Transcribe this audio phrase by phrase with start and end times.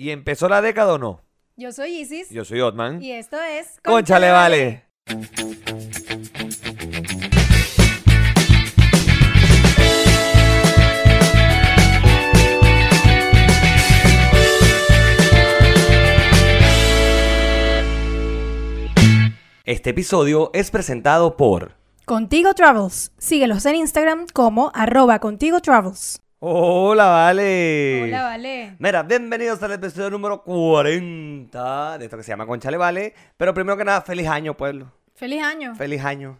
[0.00, 1.22] ¿Y empezó la década o no?
[1.56, 3.02] Yo soy Isis Yo soy Otman.
[3.02, 4.84] y esto es Conchale, vale.
[19.64, 21.72] Este episodio es presentado por...
[22.04, 23.10] Contigo Travels.
[23.18, 26.22] Síguelos en Instagram como arroba Contigo Travels.
[26.40, 28.02] Hola, vale.
[28.04, 28.76] Hola, vale.
[28.78, 33.12] Mira, bienvenidos al episodio número 40 de esto que se llama Conchale Vale.
[33.36, 34.92] Pero primero que nada, feliz año, pueblo.
[35.16, 35.74] Feliz año.
[35.74, 36.38] Feliz año.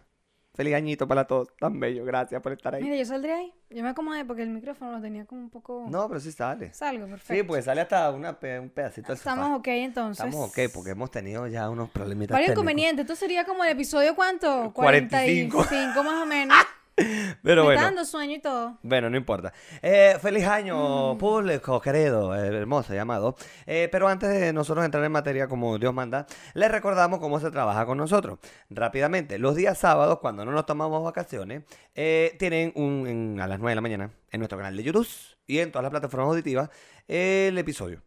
[0.53, 1.49] Feliz añito para todos.
[1.59, 2.05] Tan bello.
[2.05, 2.83] Gracias por estar ahí.
[2.83, 3.53] Mira, yo saldré ahí.
[3.69, 5.85] Yo me acomodé porque el micrófono lo tenía como un poco...
[5.89, 6.73] No, pero sí sale.
[6.73, 7.33] Salgo, perfecto.
[7.33, 9.31] Sí, pues sale hasta una pe- un pedacito sofá.
[9.31, 10.25] Estamos ok entonces.
[10.25, 12.63] Estamos ok, porque hemos tenido ya unos problemitas Varios técnicos.
[12.63, 13.03] inconvenientes.
[13.03, 14.71] Esto sería como el episodio ¿cuánto?
[14.73, 15.55] 45.
[15.57, 16.57] 45 más o menos.
[17.43, 17.71] Pero me bueno.
[17.79, 18.77] está dando sueño y todo.
[18.83, 19.53] Bueno, no importa.
[19.81, 20.49] Eh, feliz Mm.
[20.49, 23.35] año, público, querido, eh, hermoso, llamado.
[23.65, 27.51] Eh, pero antes de nosotros entrar en materia como Dios manda, les recordamos cómo se
[27.51, 28.39] trabaja con nosotros.
[28.69, 31.63] Rápidamente, los días sábados, cuando no nos tomamos vacaciones,
[31.95, 35.07] eh, tienen un, en- a las 9 de la mañana en nuestro canal de YouTube
[35.47, 36.69] y en todas las plataformas auditivas
[37.07, 38.01] el episodio.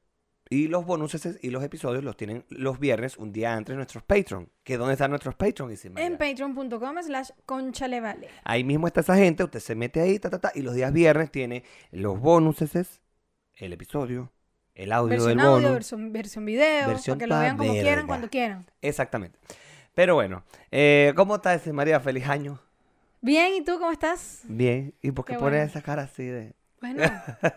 [0.53, 4.51] Y los bonuses y los episodios los tienen los viernes, un día antes nuestros Patreon.
[4.63, 5.75] ¿Que dónde están nuestros Patreon?
[5.97, 8.29] En patreon.com slash conchalevale.
[8.45, 10.93] Ahí mismo está esa gente, usted se mete ahí, ta, ta, ta, y los días
[10.93, 13.01] viernes tiene los bonuses,
[13.55, 14.31] el episodio,
[14.75, 15.73] el audio Versión del audio, bono.
[15.73, 16.87] versión, versión video.
[16.89, 18.67] Versión para que lo vean como quieran, cuando quieran.
[18.83, 19.39] Exactamente.
[19.95, 21.99] Pero bueno, eh, ¿cómo está ese María?
[21.99, 22.61] Feliz año.
[23.23, 24.43] Bien, ¿y tú cómo estás?
[24.45, 24.93] Bien.
[25.01, 25.71] ¿Y por qué Qué pones bueno.
[25.71, 27.05] esa cara así de Bueno,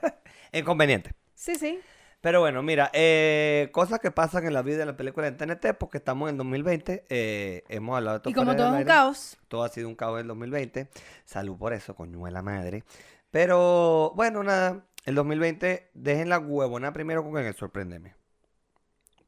[0.54, 1.12] inconveniente?
[1.34, 1.78] sí, sí.
[2.26, 5.78] Pero bueno, mira, eh, cosas que pasan en la vida de la película de TNT,
[5.78, 8.88] porque estamos en 2020, eh, hemos hablado de todo Y como todo es un aire.
[8.88, 10.90] caos, Todo ha sido un caos en el 2020.
[11.24, 12.84] Salud por eso, coñuela madre.
[13.30, 14.88] Pero bueno, nada.
[15.04, 18.16] El 2020, dejen la huevona primero con el sorprendeme.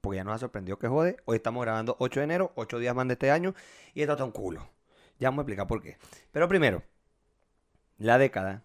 [0.01, 1.17] Porque ya nos ha sorprendido que jode.
[1.25, 3.53] Hoy estamos grabando 8 de enero, 8 días más de este año.
[3.93, 4.71] Y esto está un culo.
[5.19, 5.99] Ya vamos a explicar por qué.
[6.31, 6.81] Pero primero,
[7.99, 8.63] la década.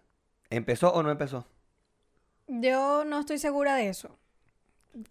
[0.49, 1.45] ¿Empezó o no empezó?
[2.47, 4.17] yo no estoy segura de eso.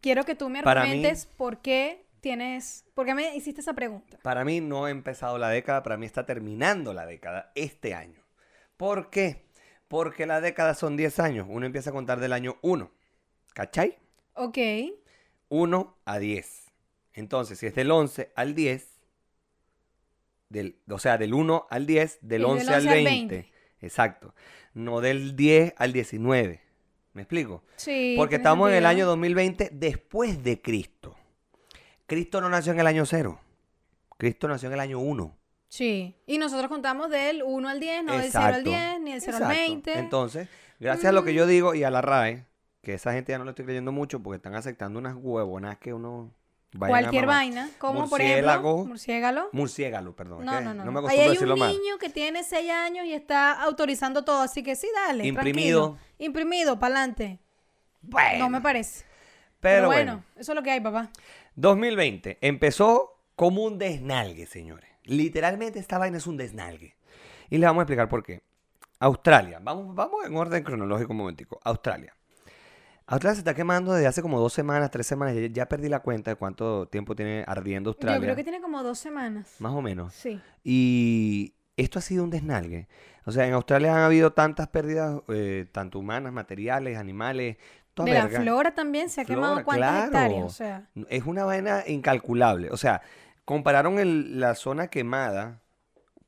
[0.00, 3.74] Quiero que tú me Para mí- argumentes por qué tienes, por qué me hiciste esa
[3.74, 4.18] pregunta.
[4.22, 8.22] Para mí no ha empezado la década, para mí está terminando la década este año.
[8.76, 9.44] ¿Por qué?
[9.88, 11.46] Porque la década son 10 años.
[11.50, 12.90] Uno empieza a contar del año 1.
[13.54, 13.98] ¿Cachai?
[14.34, 14.58] Ok,
[15.48, 16.70] 1 a 10.
[17.12, 19.00] Entonces, si es del 11 al 10,
[20.48, 23.34] del, o sea, del 1 al 10, del Es del 11 al 11 al 20.
[23.34, 23.52] 20.
[23.80, 24.34] Exacto.
[24.74, 26.60] No del 10 al 19.
[27.12, 27.62] ¿Me explico?
[27.76, 28.14] sí.
[28.16, 31.16] Porque estamos en el año 2020 después de Cristo.
[32.06, 33.38] Cristo no nació en el año 0.
[34.18, 35.36] Cristo nació en el año 1.
[35.68, 39.20] Sí, y nosotros contamos del 1 al 10, no del 0 al 10, ni del
[39.22, 39.62] 0 al exacto.
[39.62, 39.98] 20.
[39.98, 42.44] Entonces, gracias a lo que yo digo y a la RAE,
[42.82, 45.94] que esa gente ya no lo estoy creyendo mucho porque están aceptando unas huevonas que
[45.94, 46.30] uno...
[46.78, 49.50] Cualquier vaina, como por ejemplo, murciélago.
[49.52, 50.44] Murciélago, perdón.
[50.44, 50.84] No, no, no.
[50.84, 54.62] No me Ahí hay un niño que tiene 6 años y está autorizando todo, así
[54.62, 55.26] que sí, dale.
[55.26, 55.98] Imprimido.
[56.18, 57.40] Imprimido, para adelante.
[58.00, 59.04] Bueno, No me parece.
[59.60, 61.10] pero, bueno, eso es lo que hay, papá.
[61.56, 64.88] 2020 empezó como un desnalgue, señores.
[65.04, 66.96] Literalmente esta vaina es un desnalgue.
[67.50, 68.42] Y les vamos a explicar por qué.
[68.98, 69.58] Australia.
[69.60, 71.60] Vamos, vamos en orden cronológico un momentico.
[71.64, 72.14] Australia.
[73.12, 75.34] Australia se está quemando desde hace como dos semanas, tres semanas.
[75.34, 78.16] Ya, ya perdí la cuenta de cuánto tiempo tiene ardiendo Australia.
[78.16, 79.56] Yo creo que tiene como dos semanas.
[79.58, 80.14] Más o menos.
[80.14, 80.40] Sí.
[80.64, 82.88] Y esto ha sido un desnalgue.
[83.24, 87.58] O sea, en Australia han habido tantas pérdidas, eh, tanto humanas, materiales, animales,
[87.94, 90.06] toda De la flora también se ha quemado Flora, cuántas claro.
[90.06, 90.44] hectáreas.
[90.44, 92.70] O sea, Es una vaina incalculable.
[92.70, 93.02] O sea,
[93.44, 95.60] compararon el- la zona quemada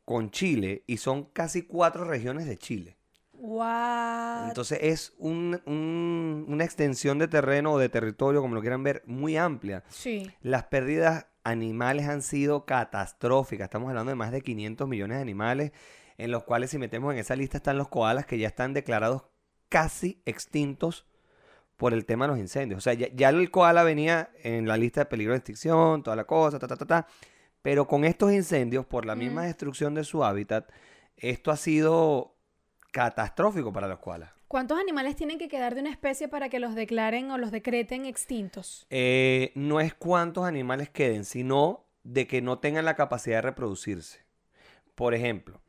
[0.04, 2.98] con Chile y son casi cuatro regiones de Chile.
[3.44, 4.48] What?
[4.48, 9.02] Entonces es un- un- una extensión de terreno o de territorio, como lo quieran ver,
[9.06, 9.84] muy amplia.
[9.88, 10.30] Sí.
[10.42, 13.66] Las pérdidas animales han sido catastróficas.
[13.66, 15.72] Estamos hablando de más de 500 millones de animales,
[16.16, 19.24] en los cuales si metemos en esa lista están los koalas que ya están declarados
[19.68, 21.06] casi extintos
[21.76, 22.78] por el tema de los incendios.
[22.78, 26.14] O sea, ya, ya el koala venía en la lista de peligro de extinción, toda
[26.16, 27.06] la cosa, ta, ta, ta, ta.
[27.62, 30.70] Pero con estos incendios, por la misma destrucción de su hábitat,
[31.16, 32.33] esto ha sido
[32.94, 34.30] catastrófico para los koalas.
[34.46, 38.04] ¿Cuántos animales tienen que quedar de una especie para que los declaren o los decreten
[38.06, 38.86] extintos?
[38.88, 44.20] Eh, no es cuántos animales queden, sino de que no tengan la capacidad de reproducirse.
[44.94, 45.60] Por ejemplo,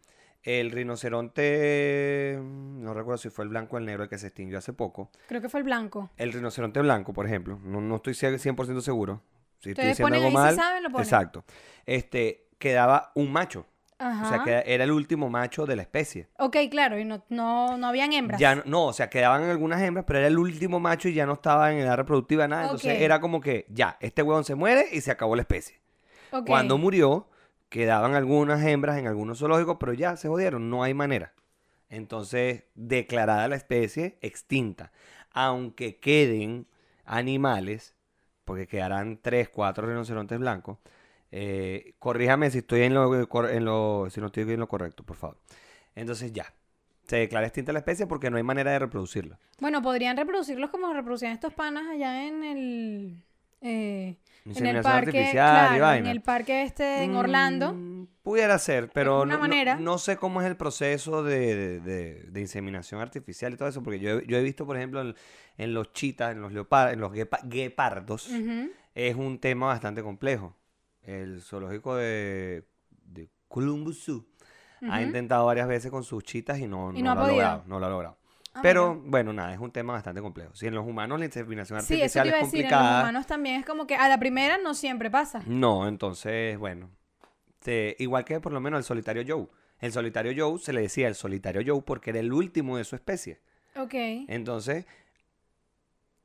[0.44, 4.60] el rinoceronte, no recuerdo si fue el blanco o el negro el que se extinguió
[4.60, 5.10] hace poco.
[5.28, 6.12] Creo que fue el blanco.
[6.18, 9.24] El rinoceronte blanco, por ejemplo, no, no estoy 100% seguro.
[9.58, 11.04] Si estoy Ustedes diciendo ponen algo ahí, mal, si saben, lo ponen.
[11.04, 11.44] exacto.
[11.88, 13.66] Este, quedaba un macho.
[13.98, 14.26] Ajá.
[14.26, 16.28] O sea, que era el último macho de la especie.
[16.38, 18.40] Ok, claro, y no, no, no habían hembras.
[18.40, 21.26] Ya no, no, o sea, quedaban algunas hembras, pero era el último macho y ya
[21.26, 22.64] no estaba en edad reproductiva nada.
[22.64, 23.02] Entonces Ok.
[23.02, 25.80] era como que ya, este huevón se muere y se acabó la especie.
[26.32, 26.46] Ok.
[26.48, 27.30] Cuando murió,
[27.70, 31.34] quedaban algunas hembras en algunos zoológicos, pero ya se jodieron, no hay manera.
[31.90, 34.92] Entonces, declarada la especie extinta.
[35.32, 36.68] Aunque queden
[37.06, 37.96] animales,
[38.44, 40.78] porque quedarán tres, cuatro rinocerontes blancos.
[41.38, 45.04] Eh, corríjame si estoy en lo, cor- en lo, si no estoy en lo correcto,
[45.04, 45.38] por favor.
[45.94, 46.54] Entonces ya,
[47.04, 49.38] se declara extinta la especie porque no hay manera de reproducirlo.
[49.60, 53.24] Bueno, podrían reproducirlos como reproducían estos panas allá en el...
[53.62, 57.74] eh, en el parque, claro, en el parque este en Orlando.
[57.74, 59.76] Mm, Pudiera ser, pero no, no- manera.
[59.76, 63.84] No, sé cómo es el proceso de, de- de- de inseminación artificial y todo eso,
[63.84, 65.16] porque yo, he- yo he visto, por ejemplo, en,
[65.58, 68.30] en los chitas, en los leopar, en los guepa- guepardos,
[68.96, 70.56] es un tema bastante complejo.
[71.06, 72.68] El zoológico de,
[73.06, 74.26] de Columbus Zoo
[74.90, 77.64] ha intentado varias veces con sus chitas y no, Y no no lo ha logrado.
[77.68, 78.18] No lo ha logrado.
[78.54, 79.10] Ah, Pero mira.
[79.10, 80.56] bueno, nada, es un tema bastante complejo.
[80.56, 82.72] Si en los humanos la inseminación Sí, eso artificial te iba a es decir, en
[82.72, 83.02] los complicada.
[83.02, 85.42] humanos también es como que a la primera no siempre pasa.
[85.46, 86.90] No, entonces, bueno.
[87.98, 89.48] igual que por lo menos el solitario Joe.
[89.80, 92.96] El solitario Joe se le decía el solitario Joe porque era el último de su
[92.96, 93.42] especie.
[93.76, 93.94] Ok.
[94.28, 94.86] Entonces,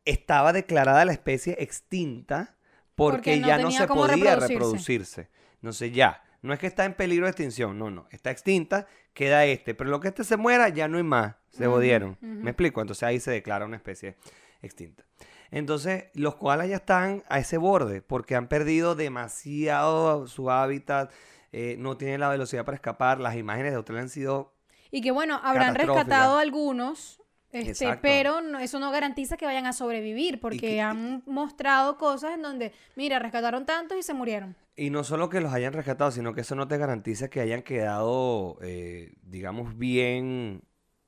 [0.05, 2.57] estaba declarada la especie extinta
[3.01, 4.49] porque, Porque no ya no se podía reproducirse.
[4.53, 5.29] reproducirse.
[5.55, 6.23] Entonces, ya.
[6.43, 8.07] No es que está en peligro de extinción, no, no.
[8.11, 9.75] Está extinta, queda este.
[9.75, 11.35] Pero lo que este se muera, ya no hay más.
[11.51, 12.19] Se jodieron.
[12.21, 12.83] ¿Me explico?
[12.83, 14.17] Entonces ahí se declara una especie
[14.61, 15.05] extinta.
[15.51, 21.11] Entonces, los koalas ya están a ese borde porque han perdido demasiado su hábitat,
[21.53, 23.19] eh, no tienen la velocidad para escapar.
[23.19, 24.53] Las imágenes de Australia han sido
[24.91, 27.20] Y que bueno, habrán rescatado algunos,
[27.53, 28.01] este, Exacto.
[28.03, 32.43] pero no- eso no garantiza que vayan a sobrevivir, porque que- han mostrado cosas en
[32.43, 34.55] donde, mira, rescataron tantos y se murieron.
[34.77, 37.63] Y no solo que los hayan rescatado, sino que eso no te garantiza que hayan
[37.63, 40.63] quedado, eh, digamos, bien,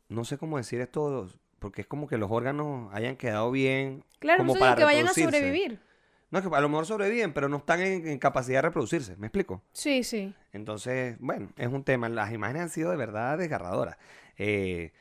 [0.09, 1.29] no sé cómo decir esto,
[1.59, 4.85] porque es como que los órganos hayan quedado bien Claro, como no para sé que
[4.85, 5.79] vayan a sobrevivir.
[6.31, 9.27] No, que a lo mejor sobreviven, pero no están en, en capacidad de reproducirse, ¿me
[9.27, 9.63] explico?
[9.73, 10.35] Sí, sí.
[10.53, 12.09] Entonces, bueno, es un tema.
[12.09, 13.97] Las imágenes han sido de verdad desgarradoras.
[14.39, 14.93] Eh,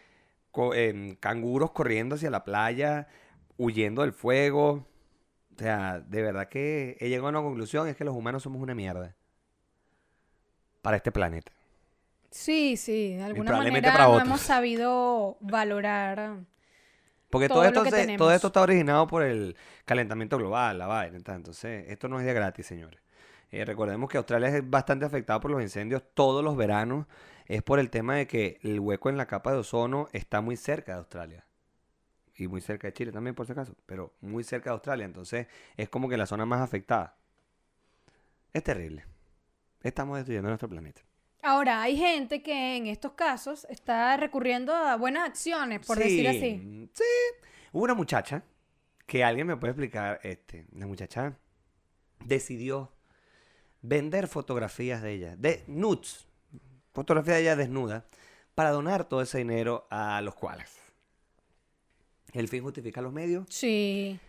[0.52, 3.08] co- em, canguros corriendo hacia la playa,
[3.58, 4.88] huyendo del fuego.
[5.56, 8.62] O sea, de verdad que he llegado a una conclusión, es que los humanos somos
[8.62, 9.16] una mierda.
[10.82, 11.52] Para este planeta.
[12.32, 16.38] Sí, sí, de alguna manera no hemos sabido valorar.
[17.30, 19.56] Porque Todo todo, lo esto, que se- todo esto está originado por el
[19.86, 21.18] calentamiento global, la vaina.
[21.18, 23.00] Entonces, esto no es de gratis, señores.
[23.52, 27.06] Eh, recordemos que Australia es bastante afectada por los incendios todos los veranos.
[27.52, 30.56] Es por el tema de que el hueco en la capa de ozono está muy
[30.56, 31.46] cerca de Australia.
[32.38, 33.76] Y muy cerca de Chile también, por si acaso.
[33.86, 35.04] Pero muy cerca de Australia.
[35.04, 37.18] Entonces, es como que la zona más afectada.
[38.54, 39.04] Es terrible.
[39.84, 41.02] Estamos destruyendo nuestro planeta.
[41.42, 46.40] Ahora, hay gente que en estos casos está recurriendo a buenas acciones, por decir así.
[46.40, 47.04] Sí, Sí.
[47.74, 48.46] Hubo una muchacha
[49.06, 51.38] que alguien me puede explicar, este, la muchacha
[52.24, 52.94] decidió
[53.82, 56.31] vender fotografías de ella, de nudes,
[56.94, 58.06] fotografías de ella desnuda,
[58.56, 60.78] para donar todo ese dinero a los koalas.
[62.34, 63.46] El fin justifica los medios.
[63.50, 64.20] Sí.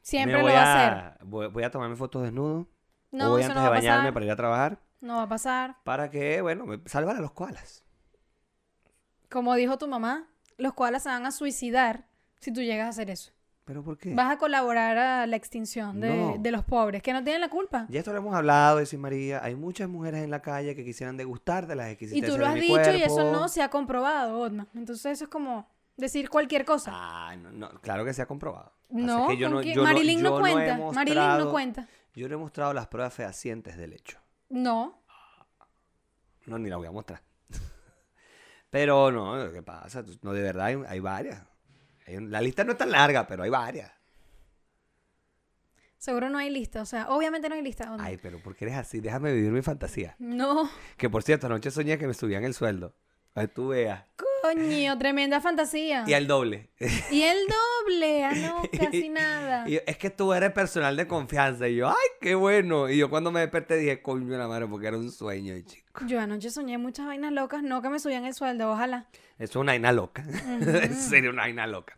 [0.00, 1.24] Siempre lo voy va a hacer.
[1.24, 2.66] Voy, voy a tomarme fotos desnudo.
[3.10, 4.14] No, o voy eso antes no de va bañarme pasar.
[4.14, 4.78] para ir a trabajar.
[5.00, 5.76] No va a pasar.
[5.84, 7.84] Para que, bueno, salvar a los koalas.
[9.30, 10.28] Como dijo tu mamá,
[10.58, 12.06] los koalas se van a suicidar
[12.40, 13.32] si tú llegas a hacer eso.
[13.64, 14.12] ¿Pero por qué?
[14.14, 16.36] Vas a colaborar a la extinción de, No.
[16.38, 17.86] de los pobres, que no tienen la culpa.
[17.88, 19.42] Ya esto lo hemos hablado, dice María.
[19.42, 22.46] Hay muchas mujeres en la calle que quisieran degustar de las Y exquisiteces tú lo
[22.46, 24.66] has dicho y eso no se ha comprobado, Otma.
[24.74, 26.90] Entonces eso es como decir cualquier cosa.
[26.92, 28.72] Ah, no, no, claro que se ha comprobado.
[28.90, 30.78] No, que yo ¿con no, yo Marilyn no, yo cuenta.
[30.92, 31.88] Marilyn no cuenta.
[32.14, 34.18] Yo no he mostrado las pruebas fehacientes del hecho.
[34.50, 35.00] No.
[36.46, 37.22] No, ni la voy a mostrar.
[38.70, 40.04] pero no, ¿qué pasa?
[40.22, 41.42] No, de verdad hay, hay varias.
[42.06, 43.92] La lista no es tan larga, pero hay varias.
[45.98, 46.82] Seguro no hay lista.
[46.82, 47.94] O sea, obviamente no hay lista.
[48.00, 49.00] Ay, pero ¿por qué eres así?
[49.00, 50.16] Déjame vivir mi fantasía.
[50.18, 50.68] No.
[50.96, 52.94] Que por cierto, anoche soñé que me subían el sueldo.
[53.32, 54.04] Para que tú veas.
[54.42, 56.04] Coño, tremenda fantasía.
[56.06, 56.70] Y al doble.
[57.10, 58.24] Y el doble.
[58.24, 59.68] Ah, no, casi nada.
[59.68, 61.68] Y es que tú eres personal de confianza.
[61.68, 62.90] Y yo, ¡ay, qué bueno!
[62.90, 66.04] Y yo cuando me desperté dije, coño la madre, porque era un sueño, chico.
[66.06, 69.06] Yo anoche soñé muchas vainas locas, no que me subían el sueldo, ojalá.
[69.38, 70.24] Eso es una vaina loca.
[70.46, 71.94] en serio, una vaina loca.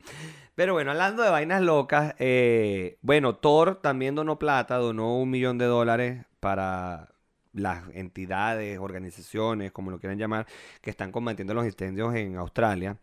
[0.55, 5.59] Pero bueno, hablando de vainas locas, eh, bueno, Thor también donó plata, donó un millón
[5.59, 7.14] de dólares para
[7.55, 10.47] las entidades, organizaciones, como lo quieran llamar,
[10.83, 12.97] que están combatiendo los incendios en Australia.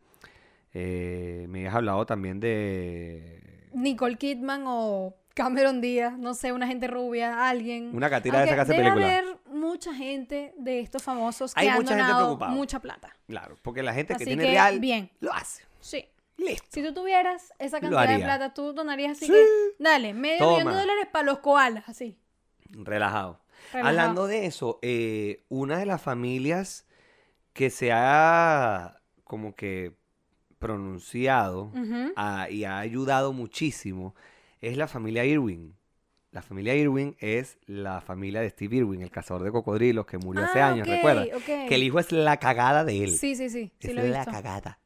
[0.73, 6.87] Eh, me has hablado también de Nicole Kidman o Cameron Díaz, no sé, una gente
[6.87, 7.95] rubia, alguien.
[7.95, 9.05] una catira de esa casa de película.
[9.05, 12.51] haber mucha gente de estos famosos que Hay han mucha gente preocupada.
[12.51, 13.15] mucha plata.
[13.27, 15.09] Claro, porque la gente que tiene que, real bien.
[15.19, 15.63] lo hace.
[15.79, 16.05] Sí.
[16.37, 16.67] Listo.
[16.71, 19.31] Si tú tuvieras esa cantidad de plata, tú donarías así Sí.
[19.31, 19.45] que,
[19.83, 22.17] dale, medio millón de dólares para los koalas, así.
[22.69, 23.40] Relajado.
[23.73, 23.87] Relajado.
[23.99, 26.85] Hablando de eso, eh, una de las familias
[27.53, 29.95] que se ha como que
[30.59, 31.71] pronunciado
[32.15, 34.15] ah, y ha ayudado muchísimo
[34.61, 35.75] es la familia Irwin.
[36.31, 40.45] La familia Irwin es la familia de Steve Irwin, el cazador de cocodrilos que murió
[40.45, 41.27] hace Ah, años, ok, ¿recuerdas?
[41.35, 41.67] ok.
[41.67, 43.11] Que el hijo es la cagada de él.
[43.17, 44.31] Sí, sí, sí, sí es lo he la visto.
[44.31, 44.79] cagada.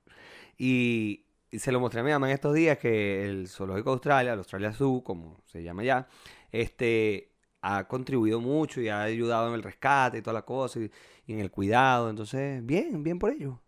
[0.58, 3.94] Y, y se lo mostré a mi mamá en estos días que el Zoológico de
[3.94, 6.08] Australia, el Australia Zoo, como se llama ya,
[6.52, 7.32] este,
[7.68, 10.92] ha contribuido mucho y ha ayudado en el rescate y toda la cosa y,
[11.26, 12.10] y en el cuidado.
[12.10, 13.62] Entonces, bien, bien por ello.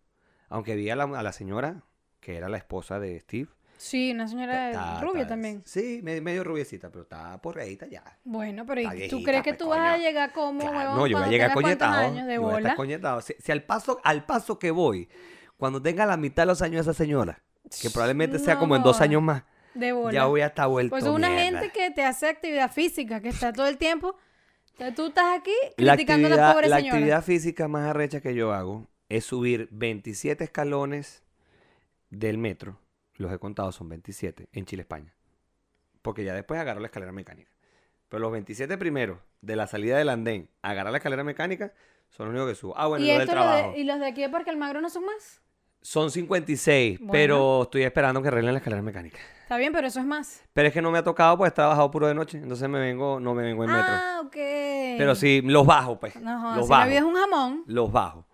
[0.48, 1.82] Aunque vi a la, a la señora,
[2.20, 3.48] que era la esposa de Steve.
[3.76, 5.62] Sí, una señora está- rubia está- también.
[5.64, 8.02] Sí, me- medio rubiecita, pero está porreíta ya.
[8.24, 10.78] Bueno, pero ¿y Está ¿tú viejita, crees que pues, tú vas a llegar como, Claro,
[10.78, 11.94] huevón, no, yo voy a llegar coñetado.
[11.94, 12.76] años de yo voy a estar bola?
[12.76, 13.20] coñetado.
[13.20, 15.08] Si, si al, paso, al paso que voy,
[15.56, 17.42] cuando tenga la mitad de los años de esa señora,
[17.82, 19.44] que probablemente sea como en dos años más,
[19.78, 20.12] De bola.
[20.12, 21.60] ya voy a estar vuelto Pues es una mierda.
[21.60, 24.16] gente que te hace actividad física, que está todo el tiempo.
[24.72, 26.94] Entonces tú estás aquí La criticando a la pobre la señora.
[26.96, 31.22] actividad física más arrecha que yo hago es subir 27 escalones
[32.10, 32.78] del metro.
[33.16, 35.14] Los he contado, son 27 en Chile, España.
[36.02, 37.50] Porque ya después agarro la escalera mecánica.
[38.08, 41.72] Pero los 27 primeros de la salida del andén, agarrar la escalera mecánica,
[42.08, 42.74] son los únicos que subo.
[42.78, 43.76] Ah, bueno, y, ¿Y, los del esto, lo de- trabajo.
[43.76, 45.42] ¿Y los de aquí de Parque Almagro no son más?
[45.80, 47.12] Son 56, Bueno.
[47.12, 49.18] pero estoy esperando que arreglen la escalera mecánica.
[49.42, 50.42] Está bien, pero eso es más.
[50.52, 52.78] Pero es que no me ha tocado, pues he trabajado puro de noche, entonces me
[52.78, 53.86] vengo, no me vengo en metro.
[53.88, 54.32] Ah, ok.
[54.34, 56.16] Pero sí, los bajo, pues.
[56.16, 56.88] No, los si la bajo.
[56.90, 57.62] vida es un jamón.
[57.66, 58.26] Los bajo.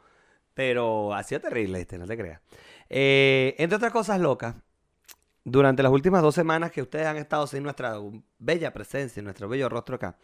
[0.55, 2.41] Pero ha sido terrible este, no te creas.
[2.89, 4.55] Eh, entre otras cosas locas,
[5.45, 7.95] durante las últimas dos semanas que ustedes han estado sin nuestra
[8.39, 10.17] bella presencia, nuestro bello rostro acá,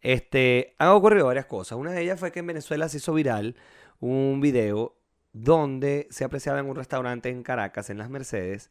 [0.00, 1.78] este, han ocurrido varias cosas.
[1.78, 3.56] Una de ellas fue que en Venezuela se hizo viral
[4.00, 4.97] un video
[5.32, 8.70] donde se apreciaba en un restaurante en Caracas, en las Mercedes,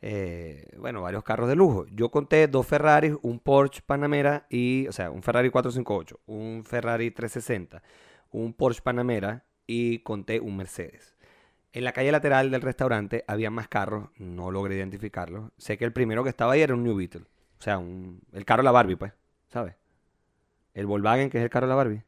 [0.00, 1.86] eh, bueno, varios carros de lujo.
[1.90, 7.10] Yo conté dos Ferraris, un Porsche Panamera y, o sea, un Ferrari 458, un Ferrari
[7.10, 7.82] 360,
[8.30, 11.16] un Porsche Panamera y conté un Mercedes.
[11.72, 15.50] En la calle lateral del restaurante había más carros, no logré identificarlos.
[15.58, 18.44] Sé que el primero que estaba ahí era un New Beetle, o sea, un, el
[18.44, 19.12] carro de la Barbie, pues,
[19.48, 19.74] ¿sabes?
[20.74, 22.02] El Volkswagen, que es el carro de la Barbie.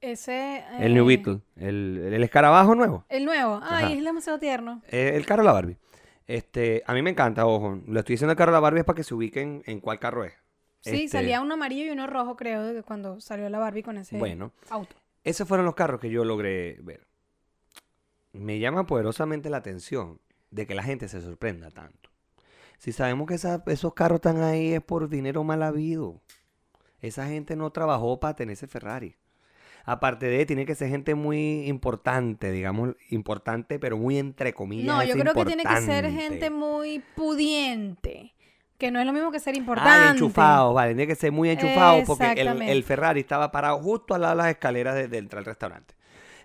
[0.00, 0.64] Ese.
[0.78, 3.04] El New eh, Beetle, el, el escarabajo nuevo.
[3.08, 3.60] El nuevo.
[3.62, 3.92] Ay, Ajá.
[3.92, 4.82] es demasiado tierno.
[4.88, 5.78] Eh, el carro de la Barbie.
[6.26, 7.80] Este, a mí me encanta, ojo.
[7.86, 9.98] Lo estoy diciendo el carro de la Barbie es para que se ubiquen en cuál
[9.98, 10.32] carro es.
[10.80, 14.18] Sí, Este, salía uno amarillo y uno rojo, creo, cuando salió la Barbie con ese
[14.18, 14.94] Bueno, auto.
[15.24, 17.06] esos fueron los carros que yo logré ver.
[18.32, 22.10] Me llama poderosamente la atención de que la gente se sorprenda tanto.
[22.78, 26.20] Si sabemos que esa- esos carros están ahí es por dinero mal habido.
[27.00, 29.16] Esa gente no trabajó para tener ese Ferrari.
[29.88, 34.86] Aparte de, tiene que ser gente muy importante, digamos, importante, pero muy entre comillas.
[34.96, 38.34] No, yo creo que tiene que ser gente muy pudiente.
[38.78, 40.08] Que no es lo mismo que ser Ah, importante.
[40.10, 44.34] enchufado, vale, tiene que ser muy enchufado porque el, Ferrari estaba parado justo al lado
[44.34, 45.94] de las escaleras de, de entrar al restaurante.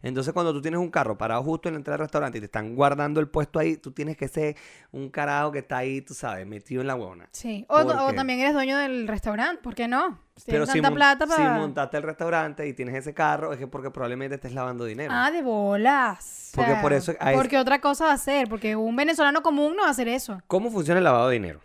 [0.03, 2.46] Entonces, cuando tú tienes un carro parado justo en la entrada del restaurante y te
[2.46, 4.55] están guardando el puesto ahí, tú tienes que ser
[4.91, 7.29] un carajo que está ahí, tú sabes, metido en la huevona.
[7.31, 7.65] Sí.
[7.70, 10.20] O, también eres dueño del restaurante, ¿por qué no?
[10.36, 11.53] Si Pero tienes si, tanta mon- plata si para...
[11.53, 15.13] montaste el restaurante y tienes ese carro, es que porque probablemente estés lavando dinero.
[15.15, 16.50] Ah, de bolas.
[16.53, 19.43] O Porque sea, por eso es- Porque otra cosa va a hacer, porque un venezolano
[19.43, 20.41] común no va a hacer eso.
[20.48, 21.60] ¿Cómo funciona el lavado de dinero?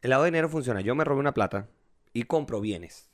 [0.00, 0.80] El lavado de dinero funciona.
[0.80, 1.68] Yo me robo una plata
[2.12, 3.11] y compro bienes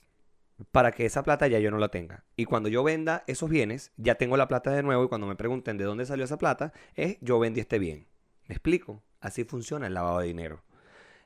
[0.72, 2.24] para que esa plata ya yo no la tenga.
[2.36, 5.36] Y cuando yo venda esos bienes, ya tengo la plata de nuevo y cuando me
[5.36, 8.06] pregunten de dónde salió esa plata, es yo vendí este bien.
[8.48, 9.02] ¿Me explico?
[9.20, 10.62] Así funciona el lavado de dinero.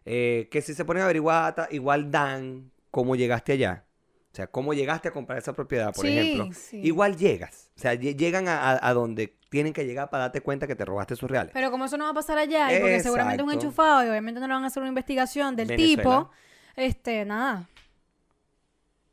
[0.05, 3.85] Eh, que si se ponen a averiguar, igual dan cómo llegaste allá.
[4.33, 6.49] O sea, cómo llegaste a comprar esa propiedad, por Sí, ejemplo.
[6.55, 6.81] sí.
[6.83, 7.71] Igual llegas.
[7.77, 10.75] O sea, lle- llegan a, a- a donde tienen que llegar para darte cuenta que
[10.75, 11.53] te robaste sus reales.
[11.53, 13.67] Pero como eso no va a pasar allá, y porque seguramente es un Exacto.
[13.67, 16.03] enchufado y obviamente no le van a hacer una investigación del Venezuela.
[16.03, 16.31] tipo,
[16.77, 17.69] este, nada.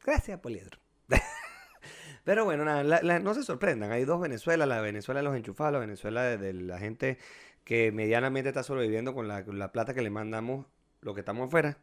[0.10, 0.80] Gracias, Poliedro.
[2.24, 3.92] Pero bueno, nada, la- la- no se sorprendan.
[3.92, 7.18] Hay dos Venezuelas, la Venezuela de los enchufados, la Venezuela de, de la gente
[7.64, 10.66] que medianamente está sobreviviendo con la, con la plata que le mandamos,
[11.02, 11.78] lo que estamos afuera,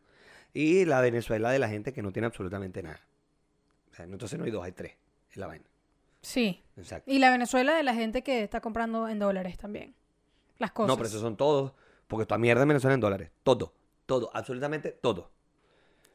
[0.53, 3.01] y la Venezuela de la gente que no tiene absolutamente nada.
[3.93, 4.95] O sea, entonces no hay dos, hay tres.
[5.31, 5.65] Es la vaina.
[6.21, 6.63] Sí.
[6.77, 7.09] Exacto.
[7.11, 9.95] Y la Venezuela de la gente que está comprando en dólares también.
[10.59, 10.89] Las cosas.
[10.89, 11.73] No, pero esos son todos,
[12.09, 13.31] porque toda mierda en Venezuela en dólares.
[13.45, 13.73] Todo,
[14.07, 15.31] todo, absolutamente todo.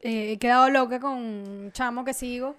[0.01, 2.55] Eh, he quedado loca con un chamo que sigo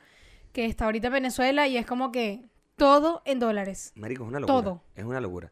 [0.53, 2.43] que está ahorita en Venezuela y es como que
[2.77, 3.93] todo en dólares.
[3.97, 4.61] Marico, es una locura.
[4.63, 4.83] Todo.
[4.95, 5.51] Es una locura.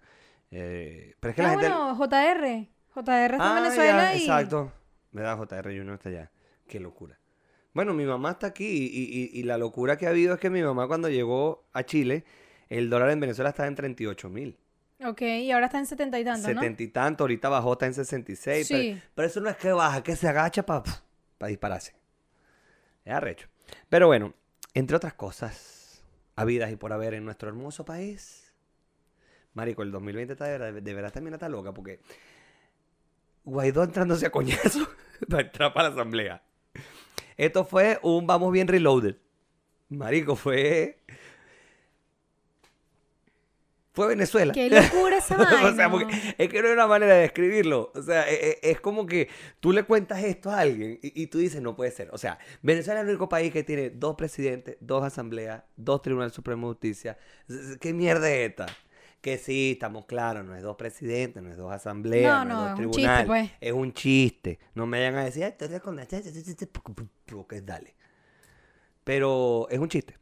[0.50, 1.68] Eh, pero es que Ah, la gente...
[1.68, 2.68] bueno, JR.
[2.94, 4.20] JR está Ah, en Venezuela ya, y...
[4.22, 4.72] Exacto.
[5.12, 6.30] Me da JR y uno está allá.
[6.68, 7.18] Qué locura.
[7.72, 8.86] Bueno, mi mamá está aquí y,
[9.36, 12.24] y- y la locura que ha habido es que mi mamá cuando llegó a Chile,
[12.68, 14.58] el dólar en Venezuela estaba en 38 mil.
[15.04, 16.60] Ok, y ahora está en setenta y tanto, ¿no?
[16.60, 18.66] 70 y tanto, ahorita bajó, está en 66.
[18.66, 18.74] Sí.
[18.74, 20.82] Pero, pero eso no es que baja, que se agacha para
[21.48, 21.94] dispararse.
[23.04, 23.48] Es arrecho.
[23.88, 24.34] Pero bueno,
[24.74, 26.04] entre otras cosas,
[26.36, 28.54] habidas y por haber en nuestro hermoso país,
[29.54, 32.00] Marico, el 2020 está de, verdad- de verdad también está loca porque
[33.44, 34.88] Guaidó entrándose a coñazo
[35.28, 36.42] para entrar para la asamblea.
[37.36, 39.16] Esto fue un vamos bien reloaded.
[39.88, 40.98] Marico, fue.
[44.00, 44.52] Fue Venezuela.
[44.54, 45.66] Qué locura esa vaina.
[45.68, 47.92] o sea, porque es que no hay una manera de describirlo.
[47.94, 49.28] O sea, e- e- es, como que
[49.60, 52.08] tú le cuentas esto a alguien y, y tú dices, no puede ser.
[52.12, 56.32] O sea, Venezuela es el único país que tiene dos presidentes, dos asambleas, dos tribunales
[56.32, 57.18] supremos de justicia.
[57.78, 58.66] ¿Qué mierda es esta?
[59.20, 62.64] Que sí, estamos claros, no es dos presidentes, no es dos asambleas, No, no, no,
[62.68, 63.26] es dos es un chiste, tribunales.
[63.26, 63.50] pues.
[63.60, 64.58] Es un chiste.
[64.74, 66.06] No me vayan a decir, "Ay, estoy con la
[67.26, 67.94] porque dale.
[69.04, 70.16] Pero es un chiste.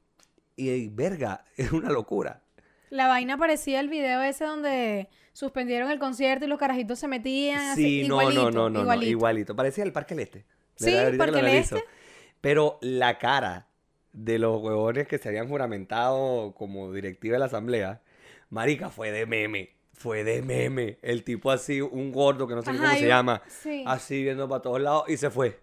[0.56, 2.42] Y verga, es una locura.
[2.90, 7.61] La vaina parecía el video ese donde suspendieron el concierto y los carajitos se metían.
[7.71, 9.11] así, Sí, no, igualito, no, no, no, no, igualito.
[9.11, 9.57] igualito.
[9.57, 10.45] Parecía el Parque del Este.
[10.76, 11.47] Sí, que Parque del.
[11.57, 11.85] Este.
[12.40, 13.66] Pero la cara
[14.12, 18.00] de los huevones que se habían juramentado como directiva de la asamblea,
[18.50, 19.71] marica, fue de meme.
[19.92, 20.99] Fue de meme.
[21.02, 23.85] El tipo así, un gordo que no sé Ajá, cómo y se llama, sí.
[23.87, 25.59] así viendo para todos lados y se fue.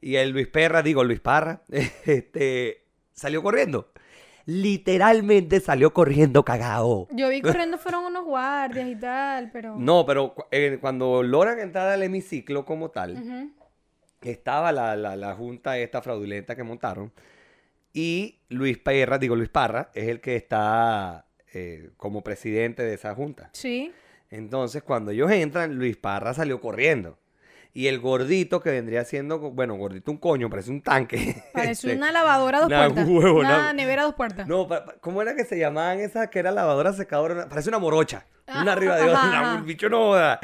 [0.00, 1.62] Y el Luis Perra, digo Luis Parra,
[2.06, 3.90] este, salió corriendo.
[4.46, 7.08] Literalmente salió corriendo cagado.
[7.10, 9.76] Yo vi corriendo fueron unos guardias y tal, pero...
[9.76, 13.52] No, pero eh, cuando logran entrar al hemiciclo como tal,
[14.22, 17.12] estaba la, la, la junta esta fraudulenta que montaron.
[17.92, 23.14] Y Luis Parra, digo Luis Parra, es el que está eh, como presidente de esa
[23.14, 23.50] junta.
[23.52, 23.92] Sí.
[24.30, 27.18] Entonces, cuando ellos entran, Luis Parra salió corriendo.
[27.76, 31.42] Y el gordito que vendría siendo, bueno, gordito un coño, parece un tanque.
[31.52, 33.06] Parece Este, una lavadora dos una puertas.
[33.06, 34.48] huevo, una una- nevera dos puertas.
[34.48, 37.48] No, pa- pa- ¿cómo era que se llamaban esas que era lavadora secadora?
[37.50, 38.24] Parece una morocha.
[38.46, 39.56] Ah, una arriba de otra.
[39.58, 40.40] El bicho no joda.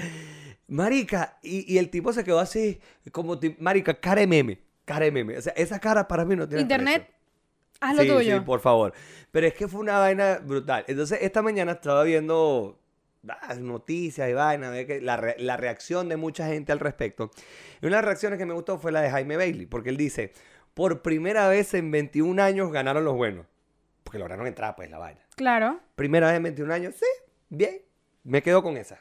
[0.68, 2.80] Marica, y, y el tipo se quedó así,
[3.12, 4.60] como, marica, cara de meme.
[4.84, 5.38] Cara de meme.
[5.38, 7.14] O sea, esa cara para mí no tiene Internet, precio.
[7.80, 8.38] haz lo sí, tuyo.
[8.38, 8.92] Sí, por favor.
[9.30, 10.84] Pero es que fue una vaina brutal.
[10.86, 12.78] Entonces, esta mañana estaba viendo
[13.28, 17.30] ah, noticias y vainas, ve que la, re- la reacción de mucha gente al respecto.
[17.80, 19.96] Y una de las reacciones que me gustó fue la de Jaime Bailey, porque él
[19.96, 20.32] dice,
[20.74, 23.46] por primera vez en 21 años ganaron los buenos.
[24.04, 25.20] Porque lograron entrar, pues, la vaina.
[25.36, 25.80] Claro.
[25.94, 27.06] Primera vez en 21 años, sí,
[27.48, 27.82] bien.
[28.24, 29.00] Me quedo con esa.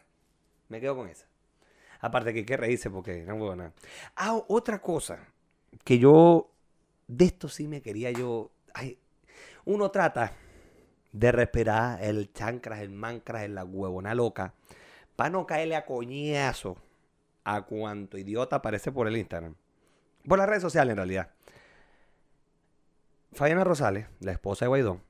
[0.69, 1.27] Me quedo con esa.
[1.99, 3.73] Aparte que hay que reírse porque no huevo nada.
[4.15, 5.19] Ah, otra cosa
[5.83, 6.51] que yo,
[7.07, 8.97] de esto sí me quería yo, ay,
[9.65, 10.33] uno trata
[11.11, 14.53] de respirar el chancras, el mancras, la huevona loca,
[15.15, 16.77] para no caerle a coñazo
[17.43, 19.55] a cuanto idiota aparece por el Instagram.
[20.27, 21.31] Por las redes sociales en realidad.
[23.33, 25.01] Fabiana Rosales, la esposa de Guaidó,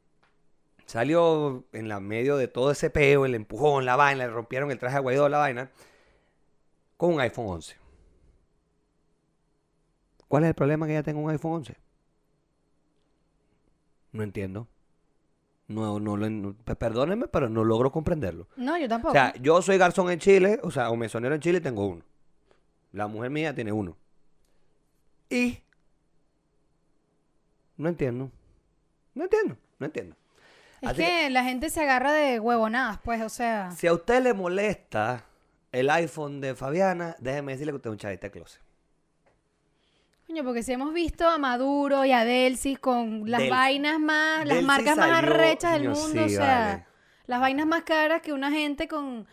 [0.85, 4.77] salió en la medio de todo ese peo, el empujón, la vaina, le rompieron el
[4.77, 5.71] traje a Guaidó, la vaina,
[6.97, 7.77] con un iPhone 11.
[10.27, 11.75] ¿Cuál es el problema que ella tenga un iPhone 11?
[14.11, 14.67] No entiendo.
[15.71, 18.47] No, no, pe- perdónenme, pero no logro comprenderlo.
[18.55, 19.11] No, yo tampoco.
[19.11, 21.85] O sea, yo soy garzón en Chile, o sea, o mesonero en Chile y tengo
[21.87, 22.03] uno.
[22.91, 23.95] La mujer mía tiene uno.
[25.29, 25.59] Y
[27.77, 28.29] no entiendo.
[29.13, 30.15] No entiendo, no entiendo.
[30.81, 33.71] es así que, la gente se agarra de huevonadas, pues, o sea...
[33.71, 35.25] Si a usted le molesta
[35.71, 38.61] el iPhone de Fabiana, déjeme decirle que usted es un chavista de closet.
[40.31, 44.39] Coño, porque si hemos visto a Maduro y a Delsis con las Del- vainas más,
[44.45, 46.85] las Delcy marcas más salió- arrechas del coño, mundo, sí, o sea, vale.
[47.27, 49.27] las vainas más caras que una gente con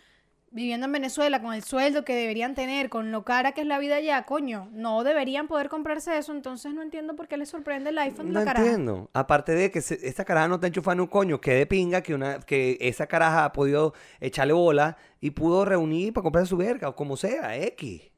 [0.51, 3.79] viviendo en Venezuela, con el sueldo que deberían tener, con lo cara que es la
[3.79, 7.91] vida allá, coño, no deberían poder comprarse eso, entonces no entiendo por qué les sorprende
[7.91, 8.67] el iPhone de No la caraja.
[8.67, 9.09] entiendo.
[9.13, 12.13] Aparte de que se- esta caraja no está enchufando un coño, que de pinga que,
[12.13, 16.89] una, que esa caraja ha podido echarle bola y pudo reunir para comprarse su verga,
[16.89, 18.11] o como sea, X.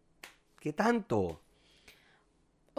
[0.61, 1.43] ¿Qué tanto?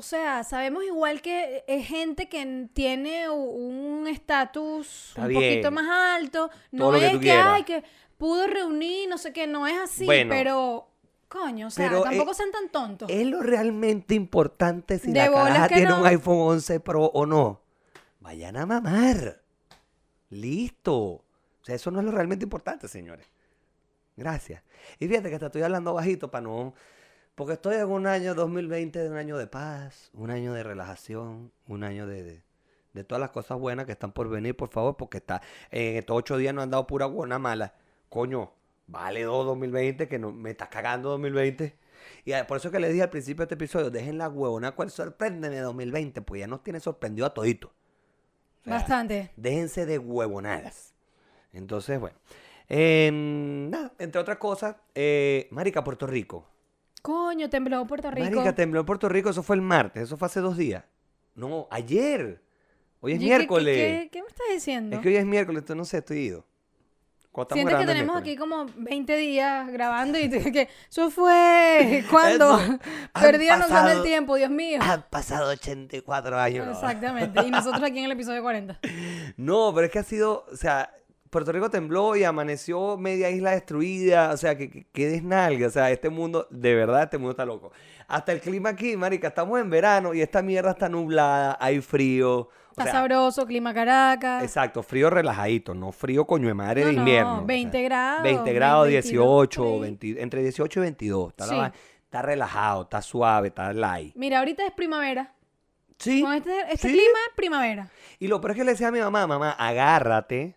[0.02, 5.42] O sea, sabemos igual que es gente que tiene un estatus un bien.
[5.44, 6.50] poquito más alto.
[6.72, 7.84] No Todo lo que es que, ay, que
[8.18, 10.32] pudo reunir, no sé qué, no es así, Bueno.
[10.32, 10.88] pero,
[11.28, 13.12] coño, o sea, tampoco eh, sean tan tontos.
[13.12, 16.00] ¿Es lo realmente importante si De la caraja tiene no.
[16.00, 17.62] un iPhone 11 Pro o no?
[18.22, 19.44] Vayan a mamar.
[20.32, 20.96] Listo.
[20.98, 21.24] O
[21.62, 23.28] sea, eso no es lo realmente importante, señores.
[24.18, 24.64] Gracias.
[24.98, 26.74] Y fíjate que te estoy hablando bajito para no...
[27.42, 31.52] Porque estoy en un año 2020, de un año de paz, un año de relajación,
[31.68, 32.44] un año de, de,
[32.94, 36.16] de todas las cosas buenas que están por venir, por favor, porque está en estos
[36.16, 37.74] ocho días no han dado pura buena mala.
[38.10, 38.52] Coño,
[38.86, 41.76] vale dos 2020, que no, me estás cagando 2020.
[42.26, 44.74] Y ah, por eso que les dije al principio de este episodio, dejen la huevona
[44.74, 47.70] cual sorprende de 2020, pues ya nos tiene sorprendido a todito.
[47.70, 49.32] O sea, Bastante.
[49.36, 50.94] Déjense de huevonadas.
[51.54, 52.18] Entonces, bueno.
[52.70, 56.51] em, nada, entre otras cosas, eh, Marica, Puerto Rico.
[57.02, 58.30] Coño, tembló Puerto Rico.
[58.36, 60.84] Marica, tembló Puerto Rico, eso fue el martes, eso fue hace dos días.
[61.36, 62.42] No, ayer.
[63.00, 63.76] Hoy es ¿Y qué- qué- miércoles.
[63.76, 64.96] ¿Qué, qué me estás diciendo?
[64.96, 66.46] Es que hoy es miércoles, entonces no sé, estoy ido.
[67.54, 68.22] Sientes que tenemos miércoles.
[68.22, 72.58] aquí como 20 días grabando y te- que eso fue cuando
[73.16, 74.80] la noción del tiempo, Dios mío.
[74.82, 76.66] Han pasado 84 años.
[76.66, 76.74] ¿no?
[76.74, 77.42] Exactamente.
[77.48, 78.80] Y nosotros aquí en el episodio 40.
[79.38, 80.94] No, pero es que ha sido, o sea,
[81.32, 85.70] Puerto Rico tembló y amaneció media isla destruida, o sea, que, que, que desnalgue, o
[85.72, 87.72] sea, este mundo, de verdad, este mundo está loco.
[88.08, 92.42] Hasta el clima aquí, marica, estamos en verano y esta mierda está nublada, hay frío.
[92.42, 94.44] O Está sea, sabroso, clima Caracas.
[94.44, 97.34] Exacto, frío relajadito, no frío coño de madre No, de no, invierno.
[97.34, 99.80] o sea, 20 grados, 20 grados, 22, 18, por ahí.
[99.82, 101.30] 20 entre 18 y 22.
[101.30, 101.56] Está, Sí.
[102.22, 104.14] relajado, está suave, está light.
[104.16, 105.34] Mira, ahorita es primavera.
[105.98, 106.22] Sí.
[106.22, 106.94] Con este, este sí.
[106.94, 107.90] clima es primavera.
[108.20, 110.56] Y lo peor es que le decía a mi mamá, mamá, agárrate,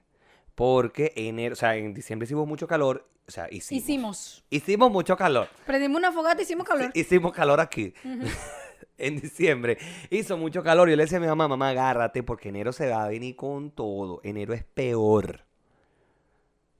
[0.54, 3.82] porque enero, o sea, en diciembre hicimos mucho calor, o sea, hicimos.
[3.82, 4.44] Hicimos.
[4.50, 5.48] Hicimos mucho calor.
[5.66, 6.90] Prendimos una fogata, hicimos calor.
[6.94, 7.94] Hicimos calor aquí.
[8.98, 9.78] en diciembre.
[10.10, 10.88] Hizo mucho calor.
[10.88, 13.70] Yo le decía a mi mamá, mamá, agárrate, porque enero se va a venir con
[13.70, 14.20] todo.
[14.22, 15.40] Enero es peor.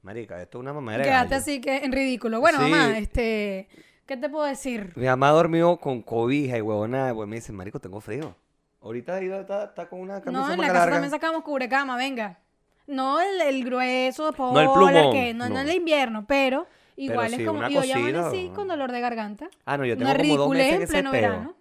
[0.01, 2.39] Marica, esto es una mamá de Quedaste así que en ridículo.
[2.39, 2.69] Bueno, Sí.
[2.69, 3.67] mamá, este,
[4.05, 4.93] ¿qué te puedo decir?
[4.95, 7.13] Mi mamá dormió con cobija y huevonada.
[7.13, 8.35] Pues me dice, marico, tengo frío.
[8.81, 10.93] Ahorita está, está con una camisa No, en la casa larga.
[10.93, 12.39] también sacamos cubrecama, venga.
[12.87, 15.61] No el, el grueso, el polar, plumón, que no, no no.
[15.61, 17.59] el invierno, pero igual sí, es como.
[17.59, 19.49] una Y yo ya cosita, amanecí con dolor de garganta.
[19.65, 21.21] Ah, no, yo Una tengo como dos meses en ese pleno peo.
[21.21, 21.55] verano.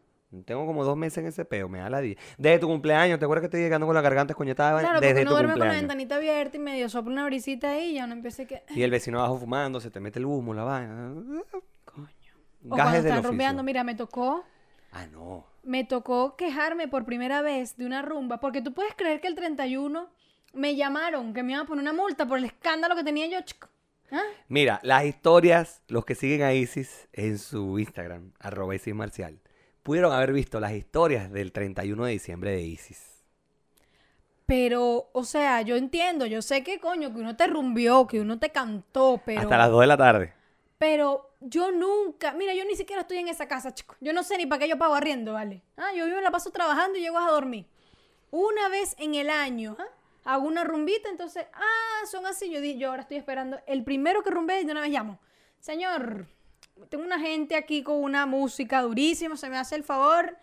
[0.45, 3.25] Tengo como dos meses en ese peo, me da la di- Desde tu cumpleaños, ¿te
[3.25, 4.81] acuerdas que estoy llegando con la garganta escoñetada?
[4.81, 5.83] Claro, Desde porque uno tu duerme con la cumpleaños.
[5.83, 8.65] ventanita abierta y medio sopla una brisita ahí y ya uno empieza que.
[8.71, 11.15] Y el vecino abajo fumando, se te mete el humo, la vaina.
[11.85, 12.07] Coño.
[12.69, 14.45] O Gajes cuando están rumbeando, mira, me tocó.
[14.91, 15.47] Ah, no.
[15.63, 19.35] Me tocó quejarme por primera vez de una rumba, porque tú puedes creer que el
[19.37, 20.09] 31
[20.55, 23.40] me llamaron, que me iban a poner una multa por el escándalo que tenía yo.
[23.43, 23.69] chico.
[24.11, 24.23] ¿Ah?
[24.49, 29.40] Mira, las historias, los que siguen a Isis en su Instagram, arroba Isis Marcial,
[29.83, 33.14] pudieron haber visto las historias del 31 de diciembre de Isis.
[34.47, 38.38] Pero, o sea, yo entiendo, yo sé que coño, que uno te rumbió, que uno
[38.38, 39.43] te cantó, pero.
[39.43, 40.35] Hasta las 2 de la tarde.
[40.77, 43.97] Pero yo nunca, mira, yo ni siquiera estoy en esa casa, chico.
[44.01, 45.62] Yo no sé ni para qué yo pago arriendo, ¿vale?
[45.77, 47.67] Ah, yo me la paso trabajando y llego a dormir.
[48.31, 49.87] Una vez en el año, ¿ah?
[50.25, 52.51] Hago una rumbita, entonces, ah, son así.
[52.51, 53.59] Yo, yo ahora estoy esperando.
[53.67, 55.21] El primero que rumbe, de una vez llamo.
[55.61, 56.27] Señor,
[56.89, 60.37] tengo una gente aquí con una música durísima, se me hace el favor.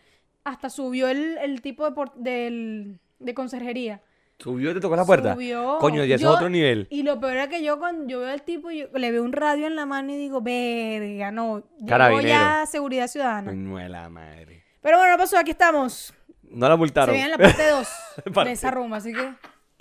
[0.43, 4.01] Hasta subió el, el tipo de, por- del- de conserjería.
[4.39, 5.35] ¿Subió y te tocó la puerta?
[5.35, 5.77] Subió.
[5.79, 6.87] Coño, ya es otro nivel.
[6.89, 9.33] Y lo peor es que yo cuando yo veo al tipo, yo le veo un
[9.33, 11.63] radio en la mano y digo, verga, no.
[11.79, 13.51] Llegó ya seguridad ciudadana.
[13.51, 14.63] No es la madre.
[14.81, 16.11] Pero bueno, no pasó, aquí estamos.
[16.49, 17.13] No la Se multaron.
[17.13, 17.87] viene la parte 2
[18.33, 19.31] Parte- de esa rumba, así que.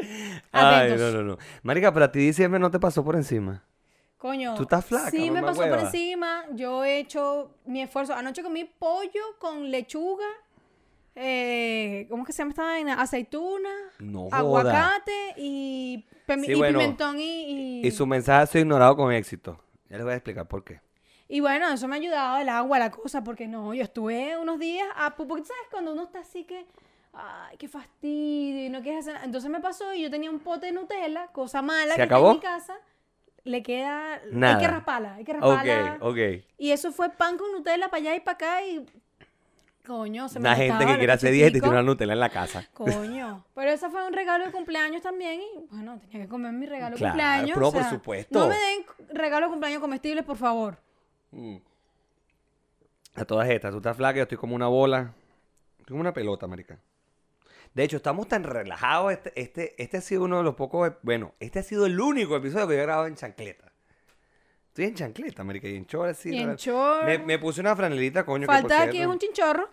[0.52, 1.38] Ay, no, no, no.
[1.62, 3.64] Marica, pero a ti diciembre no te pasó por encima.
[4.18, 4.54] Coño.
[4.54, 6.44] Tú estás flaca, Sí, me pasó por encima.
[6.52, 8.14] Yo he hecho mi esfuerzo.
[8.14, 10.26] Anoche comí pollo con lechuga.
[11.14, 13.00] Eh, ¿Cómo es que se llama esta vaina?
[13.00, 13.70] Aceituna.
[13.98, 16.78] No aguacate y, pimi- Sí, y bueno.
[16.78, 19.62] pimentón y, y- Y su mensaje ha sido ignorado con éxito.
[19.88, 20.80] Ya les voy a explicar por qué.
[21.28, 24.58] Y bueno, eso me ha ayudado el agua, la cosa, porque no, yo estuve unos
[24.58, 26.66] días a porque sabes cuando uno está así que
[27.12, 29.24] ay, qué fastidio y no quieres hacer nada.
[29.26, 32.32] Entonces me pasó y yo tenía un pote de Nutella, cosa mala ¿Se que acabó?
[32.32, 32.74] está en mi casa.
[33.44, 34.54] Le queda Nada.
[34.56, 35.96] hay que rasparla, hay que rasparla.
[36.00, 36.44] Ok, ok.
[36.58, 38.84] Y eso fue pan con Nutella para allá y para acá y
[39.86, 42.28] coño, se me Una gente que quiere hacer dieta y tiene una Nutella en la
[42.28, 42.68] casa.
[42.74, 43.44] Coño.
[43.54, 45.40] Pero ese fue un regalo de cumpleaños también.
[45.40, 47.50] Y bueno, tenía que comer mi regalo de Claro, cumpleaños.
[47.54, 48.38] pero o por sea, supuesto.
[48.38, 48.84] No me den
[49.16, 50.76] regalo de cumpleaños comestibles, por favor.
[51.32, 51.56] Mm.
[53.16, 55.12] A todas estas, tú estás flaca, yo estoy como una bola.
[55.78, 56.78] Estoy como una pelota, marica.
[57.74, 59.12] De hecho, estamos tan relajados.
[59.12, 60.92] Este, este, este ha sido uno de los pocos.
[61.02, 63.70] Bueno, este ha sido el único episodio que yo he grabado en chancleta.
[64.68, 66.30] Estoy en chancleta, marica, y en short así.
[66.34, 67.04] y en short.
[67.04, 68.46] Me, me puse una franelita, coño.
[68.46, 69.68] que Falta aquí es un chinchorro.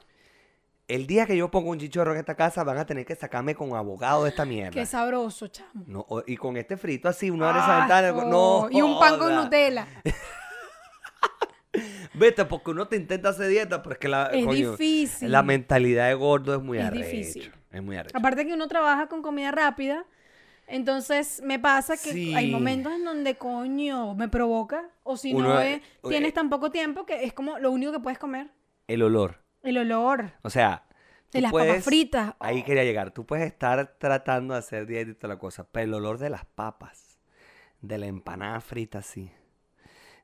[0.88, 3.56] El día que yo pongo un chichorro en esta casa, van a tener que sacarme
[3.56, 4.72] con abogado de esta mierda.
[4.72, 5.84] Qué sabroso, chamo.
[5.86, 8.12] No, y con este frito así, uno abre esa ventana.
[8.14, 9.36] No, Y un pan con.
[9.36, 9.86] Nutella.
[12.14, 15.32] Vete, porque uno te intenta hacer dieta, pero es que la, Es coño, difícil.
[15.32, 17.06] la mentalidad de gordo es muy Es arrecho.
[17.06, 17.52] difícil.
[17.72, 18.18] Es muy arrecho.
[18.18, 20.06] Aparte que uno trabaja con comida rápida.
[20.68, 22.34] Entonces me pasa que Sí.
[22.36, 24.90] hay momentos en donde coño me provoca.
[25.04, 27.72] O si Uno no es- es- tienes eh, tan poco tiempo que es como lo
[27.72, 28.50] único que puedes comer.
[28.88, 29.42] El olor.
[29.64, 30.84] El olor O sea,
[31.32, 32.34] de las puedes- papas fritas.
[32.40, 33.12] Ahí quería llegar.
[33.12, 36.30] Tú puedes estar tratando de hacer dieta y toda la cosa, pero el olor de
[36.30, 37.18] las papas,
[37.82, 39.32] de la empanada frita así,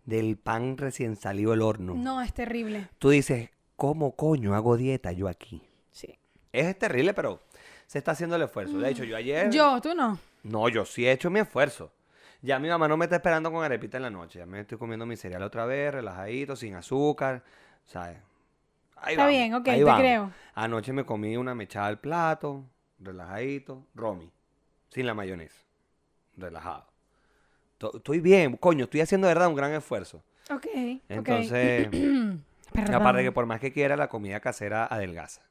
[0.06, 1.94] del pan recién salido del horno.
[1.96, 2.90] No, es terrible.
[3.00, 5.64] Tú dices, ¿cómo coño hago dieta yo aquí?
[5.92, 6.20] Sí.
[6.54, 7.42] Es terrible, pero
[7.88, 8.78] se está haciendo el esfuerzo.
[8.78, 9.50] De hecho, yo ayer...
[9.52, 10.18] Yo, tú no.
[10.44, 11.92] No, yo sí he hecho mi esfuerzo.
[12.42, 14.40] Ya mi mamá no me está esperando con arepita en la noche.
[14.40, 17.44] Ya me estoy comiendo mi cereal otra vez, relajadito, sin azúcar,
[17.86, 18.18] ¿sabes?
[18.98, 20.02] Ahí Está vamos, bien, ok, ahí te vamos.
[20.02, 20.32] creo.
[20.54, 22.66] Anoche me comí una mechada al plato,
[23.00, 24.32] relajadito, romi,
[24.90, 25.60] sin la mayonesa,
[26.38, 26.86] relajado.
[27.80, 30.24] To- Estoy bien, coño, estoy haciendo de verdad un gran esfuerzo.
[30.50, 30.68] Ok.
[31.10, 31.90] Entonces,
[32.94, 35.42] aparte de que por más que quiera, la comida casera adelgaza.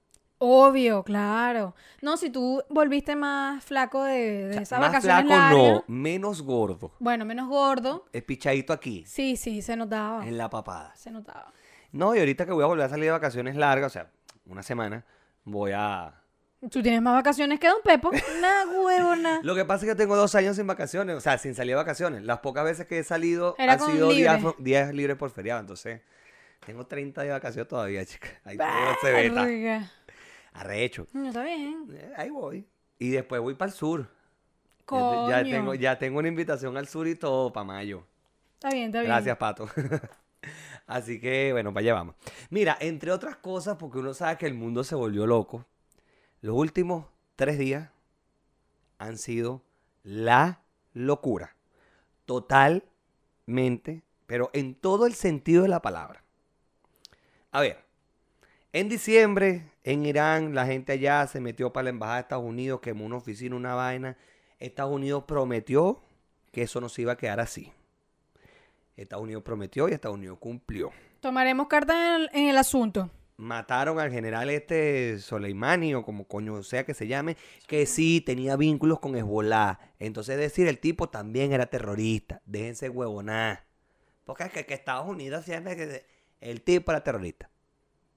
[0.44, 1.74] Obvio, claro.
[2.00, 5.56] No, si tú volviste más flaco de, de O sea, más vacaciones flaco largas.
[5.56, 6.92] no, menos gordo.
[6.98, 8.06] Bueno, menos gordo.
[8.12, 10.26] Espichadito aquí, Sí, sí, se notaba.
[10.26, 10.92] en la papada.
[10.96, 11.52] Se notaba.
[11.92, 14.10] No, y ahorita que voy a volver a salir de vacaciones largas, o sea,
[14.46, 15.04] una semana,
[15.44, 16.14] voy a...
[16.70, 18.10] Tú tienes más vacaciones que Don Pepo.
[18.40, 19.40] Nah, huevona.
[19.44, 21.76] Lo que pasa es que tengo dos años sin vacaciones, o sea, sin salir de
[21.76, 22.24] vacaciones.
[22.24, 24.56] Las pocas veces que he salido Era han sido días, libre.
[24.58, 26.00] días libres por feriado, entonces
[26.64, 28.28] tengo 30 de vacaciones todavía, chica.
[28.44, 28.66] Ahí todo
[29.00, 29.88] se beta.
[30.52, 31.06] Arrecho.
[31.12, 31.86] No, está bien.
[31.92, 32.66] Eh, Ahí voy.
[32.98, 34.08] Y después voy para el sur.
[34.84, 35.30] Coño.
[35.30, 38.04] ya tengo, ya tengo una invitación al sur y todo para mayo.
[38.54, 39.10] Está bien, está bien.
[39.10, 39.68] Gracias, Pato.
[40.86, 42.16] Así que, bueno, para allá vamos.
[42.50, 45.64] Mira, entre otras cosas, porque uno sabe que el mundo se volvió loco,
[46.40, 47.90] los últimos tres días
[48.98, 49.62] han sido
[50.02, 50.60] la
[50.92, 51.56] locura.
[52.26, 56.24] Totalmente, pero en todo el sentido de la palabra.
[57.52, 57.84] A ver,
[58.72, 62.80] en diciembre, en Irán, la gente allá se metió para la embajada de Estados Unidos,
[62.80, 64.16] quemó una oficina, una vaina.
[64.60, 66.00] Estados Unidos prometió
[66.52, 67.72] que eso no se iba a quedar así.
[68.96, 70.92] Estados Unidos prometió y Estados Unidos cumplió.
[71.20, 73.10] Tomaremos carta en el, en el asunto.
[73.38, 78.54] Mataron al general este Soleimani o como coño sea que se llame, que sí tenía
[78.56, 79.80] vínculos con Hezbollah.
[79.98, 82.40] Entonces decir, el tipo también era terrorista.
[82.46, 83.64] Déjense huevonar.
[84.24, 86.04] Porque es que, que Estados Unidos siempre que
[86.40, 87.50] el tipo era terrorista.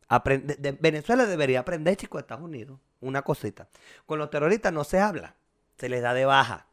[0.08, 2.80] Aprende- de- Venezuela debería aprender, chicos, Estados Unidos.
[3.02, 3.68] Una cosita.
[4.06, 5.36] Con los terroristas no se habla.
[5.78, 6.68] Se les da de baja.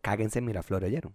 [0.00, 1.14] Cáguense en Miraflores, ¿oyeron?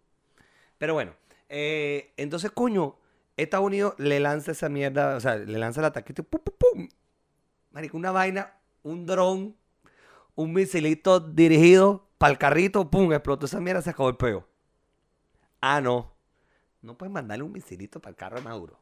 [0.77, 1.13] Pero bueno,
[1.49, 2.95] eh, entonces, coño,
[3.35, 6.89] Estados Unidos le lanza esa mierda, o sea, le lanza el ataquito, pum, pum, pum.
[7.71, 9.55] Marico, una vaina, un dron,
[10.35, 14.47] un misilito dirigido para el carrito, pum, explotó esa mierda, se acabó el peo.
[15.59, 16.13] Ah, no.
[16.81, 18.79] No puedes mandarle un misilito para el carro de Maduro.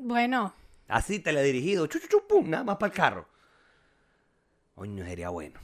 [0.00, 0.54] Bueno,
[0.90, 3.28] Así, teledirigido, chu, chu, chu, pum, nada más para el carro.
[4.74, 5.60] Coño, sería bueno.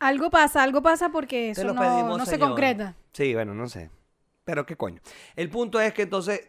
[0.00, 2.96] algo pasa, algo pasa porque eso no, pedimos, no se concreta.
[3.12, 3.90] Sí, bueno, no sé.
[4.44, 5.00] Pero qué coño.
[5.36, 6.48] El punto es que entonces,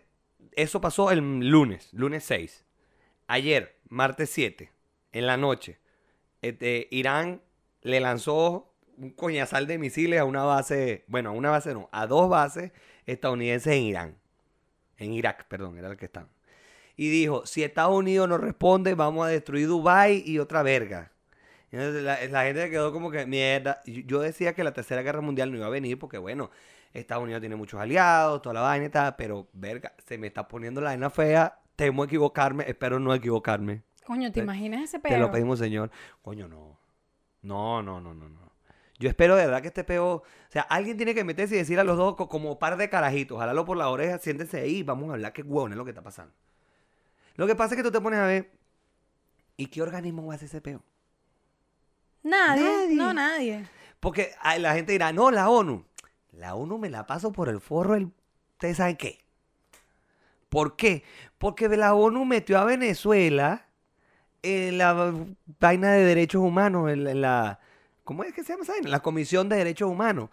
[0.54, 1.20] eso pasó el
[1.50, 2.66] lunes, lunes 6.
[3.28, 4.72] Ayer, martes 7,
[5.12, 5.80] en la noche,
[6.42, 7.42] este, Irán
[7.82, 12.08] le lanzó un coñazal de misiles a una base, bueno, a una base no, a
[12.08, 12.72] dos bases
[13.06, 14.18] estadounidenses en Irán.
[14.98, 16.37] En Irak, perdón, era el que estaban.
[16.98, 21.12] Y dijo, si Estados Unidos no responde, vamos a destruir Dubái y otra verga.
[21.72, 23.82] Entonces la, la gente quedó como que, mierda.
[23.86, 26.50] Yo decía que la tercera guerra mundial no iba a venir porque, bueno,
[26.94, 30.48] Estados Unidos tiene muchos aliados, toda la vaina y tal, pero, verga, se me está
[30.48, 31.60] poniendo la vaina fea.
[31.76, 33.84] Temo equivocarme, espero no equivocarme.
[34.06, 35.92] Coño, ¿te imaginas ese Te lo pedimos, señor.
[36.24, 36.80] Coño, no.
[37.44, 38.52] No, no, no, no, no.
[38.98, 40.08] Yo espero de verdad que este peo.
[40.16, 42.90] O sea, alguien tiene que meterse y decir a los dos co- como par de
[42.90, 45.84] carajitos, jalalo por la oreja, siéntense ahí y vamos a hablar qué huevón es lo
[45.86, 46.34] que está pasando.
[47.38, 48.52] Lo que pasa es que tú te pones a ver.
[49.56, 50.84] ¿Y qué organismo va a hacer ese peo?
[52.24, 52.96] Nadie, Nadie.
[52.96, 53.66] no nadie.
[54.00, 55.86] Porque la gente dirá, no, la ONU.
[56.32, 58.12] La ONU me la paso por el forro del...
[58.54, 59.24] ¿Ustedes saben qué?
[60.50, 61.04] ¿Por qué?
[61.38, 63.66] Porque la ONU metió a Venezuela
[64.44, 65.14] en la
[65.60, 67.60] vaina de derechos humanos, en la-
[68.04, 68.90] ¿Cómo es que se llama esa vaina?
[68.90, 70.30] La Comisión de Derechos Humanos.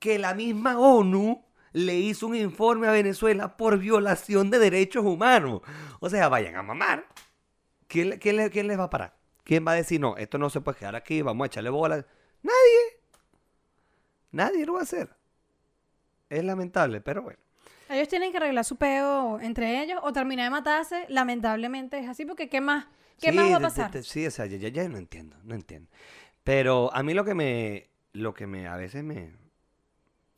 [0.00, 1.43] Que la misma ONU
[1.74, 5.60] le hizo un informe a Venezuela por violación de derechos humanos.
[6.00, 7.04] O sea, vayan a mamar.
[7.88, 9.14] ¿Quién, quién quién les va a parar?
[9.42, 12.06] ¿Quién va a decir, no, esto no se puede quedar aquí, vamos a echarle bolas?
[12.42, 13.00] Nadie.
[14.32, 15.10] Nadie lo va a hacer.
[16.30, 17.38] Es lamentable, pero bueno.
[17.88, 21.04] Ellos tienen que arreglar su peo entre ellos o terminar de matarse.
[21.08, 22.86] Lamentablemente es así porque ¿qué más?
[23.20, 23.90] ¿Qué Sí, más va a de- pasar?
[23.90, 25.90] de- sí, o sea, ya, ya- ya no entiendo, no entiendo.
[26.42, 29.32] Pero a mí lo que me, lo que me, a veces me...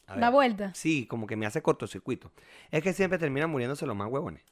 [0.07, 0.75] a Da ver, vuelta.
[0.75, 2.33] Sí, como que me hace cortocircuito.
[2.71, 4.43] Es que siempre terminan muriéndose los más huevones.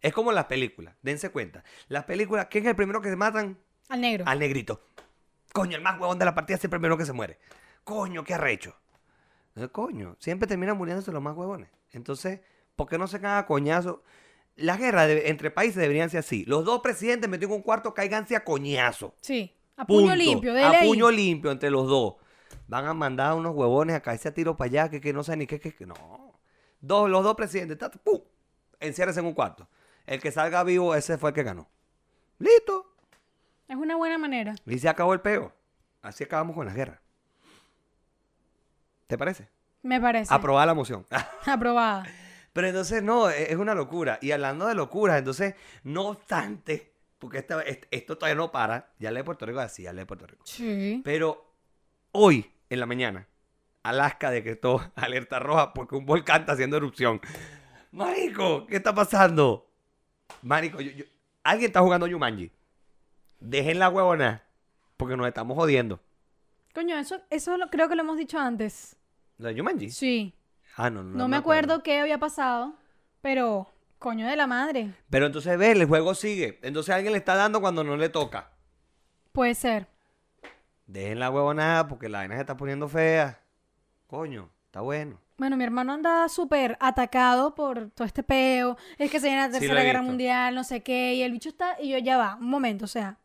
[0.00, 1.64] Es como las películas, dense cuenta.
[1.88, 3.58] Las películas, ¿quién es el primero que se matan?
[3.88, 4.24] Al negro.
[4.26, 4.80] Al negrito.
[5.52, 7.38] Coño, el más huevón de la partida es el primero que se muere.
[7.84, 8.76] Coño, qué arrecho.
[9.56, 11.68] Eh, Coño, siempre terminan muriéndose los más huevones.
[11.92, 12.40] Entonces,
[12.76, 14.02] ¿por qué no se cagan a coñazo?
[14.56, 16.44] Las guerras de- entre países deberían ser así.
[16.44, 19.14] Los dos presidentes metidos en un cuarto, cáiganse a coñazo.
[19.20, 19.54] Sí.
[19.76, 20.16] A puño Punto.
[20.16, 20.88] limpio, de A ley.
[20.88, 22.14] puño limpio entre los dos.
[22.68, 25.36] Van a mandar unos huevones a caerse a tiro para allá, que, que no sé
[25.36, 25.94] ni qué, que, que no.
[26.80, 28.20] Dos, los dos presidentes, ¡pum!
[28.78, 29.68] enciérrese en un cuarto.
[30.06, 31.68] El que salga vivo, ese fue el que ganó.
[32.38, 32.94] Listo.
[33.66, 34.54] Es una buena manera.
[34.64, 35.52] Y se acabó el peo.
[36.00, 37.00] Así acabamos con la guerra.
[39.06, 39.48] ¿Te parece?
[39.82, 40.32] Me parece.
[40.32, 41.06] Aprobar la moción.
[41.46, 42.06] Aprobada.
[42.52, 44.18] Pero entonces no, e- es una locura.
[44.20, 45.54] Y hablando de locuras, entonces,
[45.84, 49.82] no obstante, porque esta- est- esto todavía no para, ya le de Puerto Rico así,
[49.84, 50.44] ya le de Puerto Rico.
[50.46, 51.00] Sí.
[51.04, 51.52] Pero
[52.12, 53.26] hoy, en la mañana,
[53.82, 57.20] Alaska decretó alerta roja porque un volcán está haciendo erupción.
[57.92, 59.70] Marico, ¿qué está pasando?
[60.42, 61.04] Marico, yo- yo-
[61.42, 62.52] alguien está jugando Yumanji.
[63.40, 64.42] Dejen la huevona,
[64.96, 66.00] porque nos estamos jodiendo.
[66.74, 68.96] Coño, eso, eso lo- creo que lo hemos dicho antes.
[69.38, 69.90] ¿Lo de Yumanji?
[69.90, 70.34] Sí.
[70.76, 71.16] Ah, no, no.
[71.16, 72.74] No, me acuerdo qué había pasado,
[73.22, 74.92] pero coño de la madre.
[75.10, 76.58] Pero entonces ve, el juego sigue.
[76.62, 78.50] Entonces alguien le está dando cuando no le toca.
[79.32, 79.86] Puede ser.
[80.88, 83.40] Dejen la huevonada porque la vaina se está poniendo fea.
[84.06, 85.20] Coño, está bueno.
[85.36, 88.76] Bueno, mi hermano anda súper atacado por todo este peo.
[88.96, 90.02] Es que se viene la Tercera Guerra.
[90.02, 91.14] Mundial, no sé qué.
[91.14, 91.76] Y el bicho está.
[91.80, 92.86] Y yo, ya va, un momento.
[92.86, 93.18] O sea,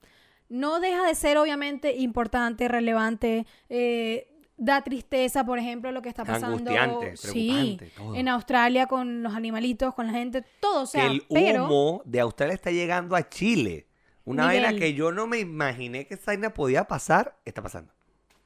[0.50, 3.48] no deja de ser obviamente importante, relevante.
[3.70, 6.56] eh, da tristeza, por ejemplo, lo que está pasando.
[6.58, 8.16] Angustiante, sí, todo.
[8.16, 10.84] en Australia con los animalitos, con la gente, todo.
[10.84, 11.66] O sea, que el pero.
[11.66, 13.88] humo de Australia está llegando a Chile.
[14.26, 17.92] Una vaina que yo no me imaginé que esa vaina podía pasar, está pasando.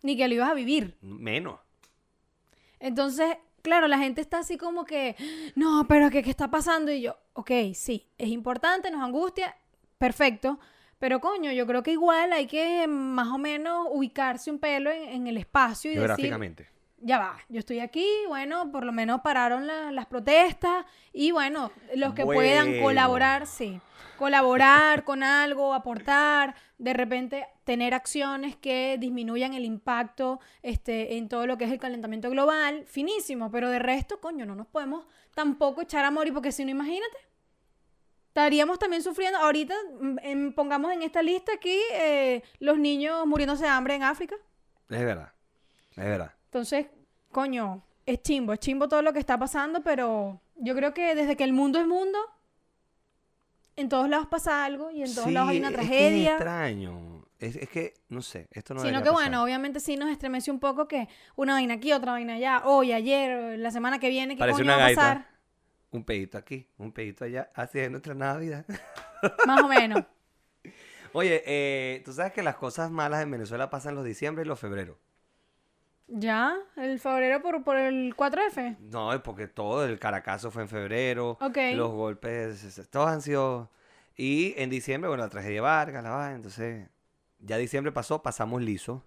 [0.02, 0.96] Ni que lo ibas a vivir.
[1.02, 1.60] Menos.
[2.80, 5.16] Entonces, claro, la gente está así como que,
[5.56, 6.92] no, pero ¿qué, qué está pasando?
[6.92, 9.56] Y yo, ok, sí, es importante, nos angustia,
[9.98, 10.60] perfecto.
[11.00, 15.10] Pero coño, yo creo que igual hay que más o menos ubicarse un pelo en,
[15.10, 16.77] en el espacio y decir, Geográficamente.
[17.00, 21.72] Ya va, yo estoy aquí, bueno, por lo menos pararon la- las protestas y bueno,
[21.96, 23.80] los que puedan colaborar, sí,
[24.18, 31.46] colaborar con algo, aportar, de repente tener acciones que disminuyan el impacto este, en todo
[31.46, 35.06] lo que es el calentamiento global, finísimo, pero de resto, coño, no nos podemos
[35.36, 37.18] tampoco echar a morir porque si no, imagínate.
[38.30, 43.64] Estaríamos también sufriendo, ahorita mm, em, pongamos en esta lista aquí eh, los niños muriéndose
[43.64, 44.36] de hambre en África.
[44.90, 45.32] Es verdad.
[45.92, 46.32] Es verdad.
[46.48, 46.88] Entonces,
[47.32, 51.36] coño, es chimbo, es chimbo todo lo que está pasando, pero yo creo que desde
[51.38, 52.18] que el mundo es mundo,
[53.76, 55.88] en todos lados pasa algo y en todos Sí, lados hay una es que es
[55.88, 56.32] tragedia.
[56.32, 57.26] extraño.
[57.40, 59.14] Es, es que, no sé, esto no Sino que pasar.
[59.14, 62.94] bueno, obviamente sí nos estremece un poco que una vaina aquí, otra vaina allá, hoy,
[62.94, 65.02] ayer, la semana que viene, ¿qué Parece coño una va a gaita.
[65.02, 65.28] pasar?
[65.92, 68.66] Un pedito aquí, un pedito allá, así es nuestra Navidad.
[69.46, 70.04] Más o menos.
[71.14, 74.60] Oye, eh, tú sabes que las cosas malas en Venezuela pasan los diciembre y los
[74.60, 74.98] febrero.
[76.08, 76.56] ¿Ya?
[76.78, 78.78] ¿El febrero por, por el 4F?
[78.80, 81.38] No, es porque todo el Caracazo fue en febrero.
[81.42, 81.58] Ok.
[81.74, 83.70] Los golpes, es- es- todos han sido.
[84.16, 86.36] Y en diciembre, bueno, la tragedia de Vargas, la vaina.
[86.36, 86.90] Entonces,
[87.40, 89.04] ya diciembre pasó, pasamos liso.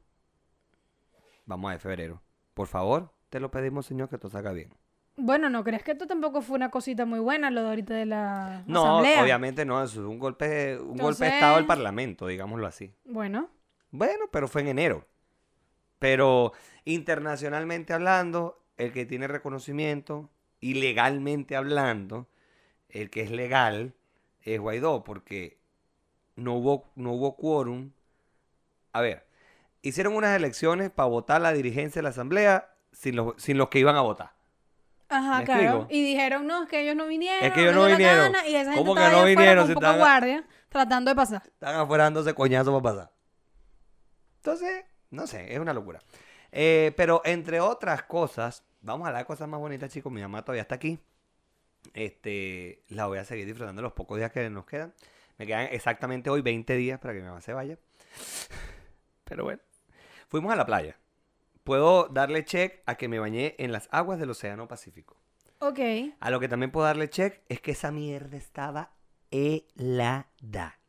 [1.46, 2.22] Vamos a ver febrero.
[2.54, 4.72] Por favor, te lo pedimos, señor, que todo salga bien.
[5.16, 8.06] Bueno, ¿no crees que esto tampoco fue una cosita muy buena, lo de ahorita de
[8.06, 9.22] la No, asamblea?
[9.22, 12.94] obviamente no, eso es un golpe, un golpe de estado del Parlamento, digámoslo así.
[13.04, 13.50] Bueno,
[13.90, 15.04] Bueno, pero fue en enero.
[16.00, 16.52] Pero
[16.84, 22.26] internacionalmente hablando, el que tiene reconocimiento y legalmente hablando,
[22.88, 23.94] el que es legal
[24.42, 25.58] es Guaidó, porque
[26.36, 27.92] no hubo, no hubo quórum.
[28.92, 29.26] A ver,
[29.82, 33.78] hicieron unas elecciones para votar la dirigencia de la asamblea sin los, sin los que
[33.78, 34.32] iban a votar.
[35.10, 35.62] Ajá, ¿Me claro.
[35.62, 35.86] explico?
[35.90, 37.44] Y dijeron, no, es que ellos no vinieron.
[37.44, 38.32] Es que ellos no vinieron.
[38.32, 39.66] gana, y esa gente ¿Cómo que estaba no vinieron?
[39.66, 41.42] Si poca estaban- guardia, tratando de pasar.
[41.44, 43.12] Están afuera dándose coñazos para pasar.
[44.36, 46.00] Entonces, no sé, es una locura.
[46.52, 50.12] Eh, pero entre otras cosas, vamos a de cosas más bonitas, chicos.
[50.12, 50.98] Mi mamá todavía está aquí.
[51.94, 54.94] Este, la voy a seguir disfrutando los pocos días que nos quedan.
[55.38, 57.78] Me quedan exactamente hoy 20 días para que mi mamá se vaya.
[59.24, 59.60] Pero bueno,
[60.28, 60.98] fuimos a la playa.
[61.64, 65.16] Puedo darle check a que me bañé en las aguas del Océano Pacífico.
[65.58, 65.78] Ok.
[66.18, 68.92] A lo que también puedo darle check es que esa mierda estaba
[69.30, 70.79] helada.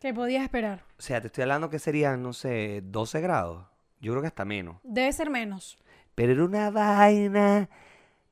[0.00, 0.82] ¿Qué podías esperar?
[0.98, 3.66] O sea, te estoy hablando que serían, no sé, 12 grados.
[4.00, 4.78] Yo creo que hasta menos.
[4.82, 5.76] Debe ser menos.
[6.14, 7.68] Pero era una vaina,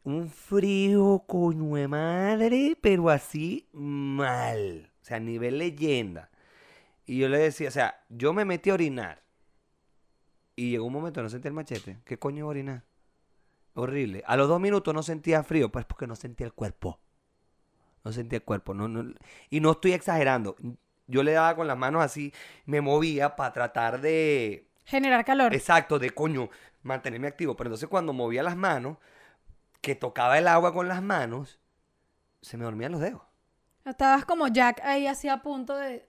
[0.03, 4.91] un frío coño de madre, pero así mal.
[5.03, 6.31] O sea, a nivel leyenda.
[7.05, 9.23] Y yo le decía, o sea, yo me metí a orinar.
[10.57, 11.99] Y llegó un momento, no sentí el machete.
[12.07, 12.85] ¿Qué coño es orinar?
[13.75, 14.23] Horrible.
[14.27, 16.99] A los dos minutos no sentía frío, pues porque no sentía el cuerpo.
[18.05, 18.73] No sentía el cuerpo.
[18.73, 19.13] No, no,
[19.51, 20.57] y no estoy exagerando.
[21.09, 22.33] Yo le daba con las manos así,
[22.65, 25.55] me movía para tratar de, Generar calor.
[25.55, 26.49] Exacto, de coño,
[26.83, 27.55] mantenerme activo.
[27.55, 28.97] Pero entonces cuando movía las manos,
[29.83, 31.61] que tocaba el agua con las manos,
[32.41, 33.21] se me dormían los dedos.
[33.85, 36.09] Estabas como Jack ahí así a punto de...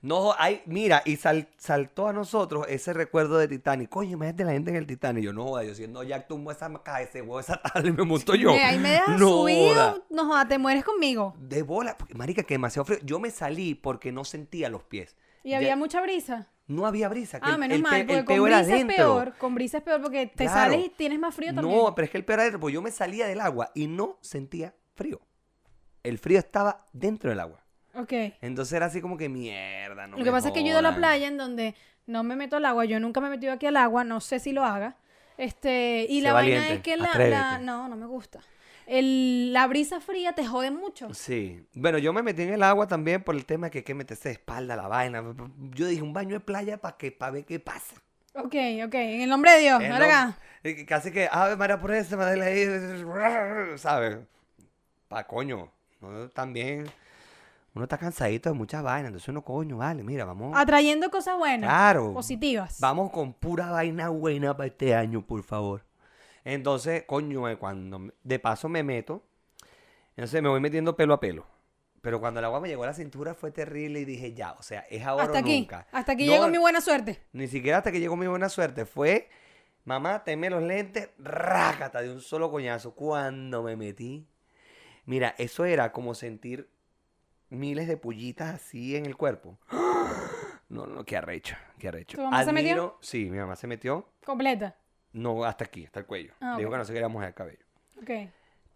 [0.00, 3.88] No, hay, mira, y sal- saltó a nosotros ese recuerdo de Titanic.
[3.90, 5.24] Coño, imagínate la gente en el Titanic.
[5.24, 8.34] Yo no joda, yo siendo Jack tumbo esa caja, ese huevo, esa tarde me monto
[8.36, 8.50] yo.
[8.52, 9.96] Ahí me dejas no subido, joda.
[10.10, 11.34] no joda, te mueres conmigo.
[11.40, 12.98] De bola, marica, que demasiado frío.
[13.02, 15.16] Yo me salí porque no sentía los pies.
[15.42, 16.48] Y Ya- había mucha brisa.
[16.68, 17.40] No había brisa.
[17.40, 19.34] que Ah, menos el, mal, porque el con brisa es peor.
[19.38, 20.70] Con brisa es peor porque te Claro.
[20.72, 21.76] sales y tienes más frío también.
[21.76, 23.86] No, pero es que el peor era adentro, porque yo me salía del agua y
[23.88, 25.18] no sentía frío.
[26.04, 27.64] El frío estaba dentro del agua.
[27.98, 28.12] Ok.
[28.40, 30.70] Entonces era así como que mierda, no Lo que me pasa es que yo he
[30.70, 31.74] ido a la playa en donde
[32.06, 32.84] no me meto al agua.
[32.84, 34.04] Yo nunca me he metido aquí al agua.
[34.04, 34.96] No sé si lo haga.
[35.36, 37.58] Este, y Sé la vaina es que la.
[37.58, 38.40] No, no me gusta.
[38.86, 41.12] El, la brisa fría te jode mucho.
[41.12, 41.62] Sí.
[41.74, 43.94] Bueno, yo me metí en el agua también por el tema de que hay que
[43.94, 45.22] meterse de espalda la vaina.
[45.74, 47.96] Yo dije, un baño de playa para que para ver qué pasa.
[48.34, 48.54] Ok,
[48.86, 48.94] ok.
[48.94, 49.82] En el nombre de Dios.
[49.82, 50.38] No, acá.
[50.62, 54.18] eh, Casi que, ave María por eso, madre ahí, ¿sabes?
[55.08, 55.70] Pa' coño.
[56.00, 56.86] No, también,
[57.78, 60.52] uno está cansadito de muchas vainas, entonces uno, coño, vale, mira, vamos.
[60.56, 61.70] Atrayendo cosas buenas.
[61.70, 62.12] Claro.
[62.12, 62.80] Positivas.
[62.80, 65.84] Vamos con pura vaina buena para este año, por favor.
[66.44, 69.22] Entonces, coño, eh, cuando de paso me meto,
[70.16, 71.46] entonces me voy metiendo pelo a pelo.
[72.00, 74.62] Pero cuando el agua me llegó a la cintura fue terrible y dije, ya, o
[74.62, 75.60] sea, es ahora Hasta o aquí.
[75.60, 75.86] nunca.
[75.92, 77.22] Hasta aquí No, llegó mi buena suerte.
[77.32, 78.86] Ni siquiera hasta que llegó mi buena suerte.
[78.86, 79.28] Fue,
[79.84, 82.94] mamá, teme los lentes, rácata de un solo coñazo.
[82.96, 84.26] Cuando me metí,
[85.04, 86.68] mira, eso era como sentir
[87.50, 89.58] miles de pullitas así en el cuerpo.
[90.70, 92.18] No, no, qué arrecho, qué arrecho.
[92.18, 92.74] ¿Tu mamá se metió?
[92.74, 94.06] Admiro- Sí, mi mamá se metió.
[94.22, 94.76] Completa.
[95.14, 96.34] No, hasta aquí, hasta el cuello.
[96.42, 97.64] Ah, Dijo que no se quería mojar el cabello.
[98.02, 98.10] Ok.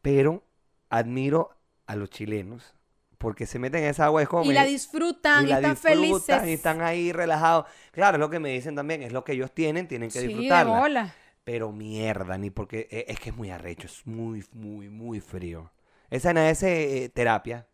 [0.00, 0.42] Pero
[0.88, 1.50] admiro
[1.86, 2.74] a los chilenos
[3.18, 4.24] porque se meten en esa agua.
[4.24, 6.46] Como Y la disfrutan, y y, la están disfrutan felices.
[6.48, 7.66] y están ahí relajados.
[7.90, 10.26] Claro, es lo que me dicen también, es lo que ellos tienen, tienen que sí,
[10.28, 10.80] de disfrutarla.
[10.80, 11.14] bola.
[11.44, 15.70] Pero mierda, ni porque eh, es que es muy arrecho, es muy, muy, muy frío.
[16.08, 17.66] Esa no es eh, terapia,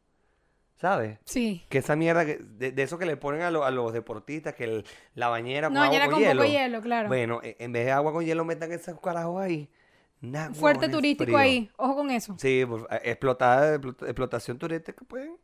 [0.81, 1.19] ¿sabes?
[1.25, 1.65] Sí.
[1.69, 4.55] Que esa mierda, que- de, de eso que le ponen a, lo- a los deportistas,
[4.55, 6.43] que el- la bañera con No, agua ya era con, con hielo.
[6.43, 7.09] poco hielo, claro.
[7.09, 9.69] Bueno, e- en vez de agua con hielo metan esos carajos ahí.
[10.21, 11.39] Nah, Fuerte turístico frío.
[11.39, 11.71] ahí.
[11.77, 12.37] Ojo con eso.
[12.39, 15.37] Sí, pues, explotada, explota- explotación turística, pueden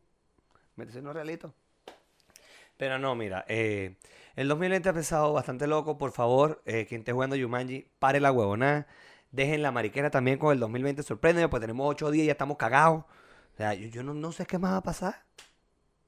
[0.75, 1.51] meterse en unos realitos.
[2.77, 3.95] Pero no, mira, eh,
[4.35, 5.97] el 2020 ha empezado bastante loco.
[5.97, 8.85] Por favor, eh, quien esté jugando Yumanji, pare la huevonada.
[9.31, 11.03] Dejen la mariquera también con el 2020.
[11.03, 13.05] Sorprende, pues tenemos ocho días y ya estamos cagados.
[13.55, 15.23] O sea, yo, yo no, no sé qué más va a pasar.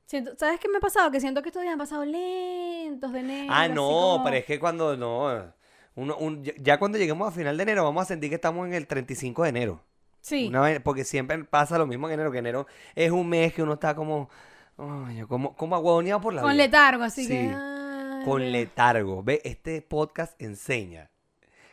[0.05, 1.11] Siento- ¿Sabes qué me ha pasado?
[1.11, 3.53] Que siento que estos días han pasado lentos de enero.
[3.53, 5.53] Ah, no, como- pero es que cuando no.
[5.95, 8.73] uno- un- ya- cuando lleguemos a final de enero vamos a sentir que estamos en
[8.73, 9.81] el 35 de enero.
[10.21, 10.47] Sí.
[10.47, 13.73] Una porque siempre pasa lo mismo en enero, que enero es un mes que uno
[13.73, 14.29] está como,
[14.77, 16.63] ay, como, como aguadoneado por la Con vida.
[16.65, 17.53] letargo, así Sí, que.
[17.55, 19.23] ay, Con letargo.
[19.23, 21.09] Ve, este podcast enseña.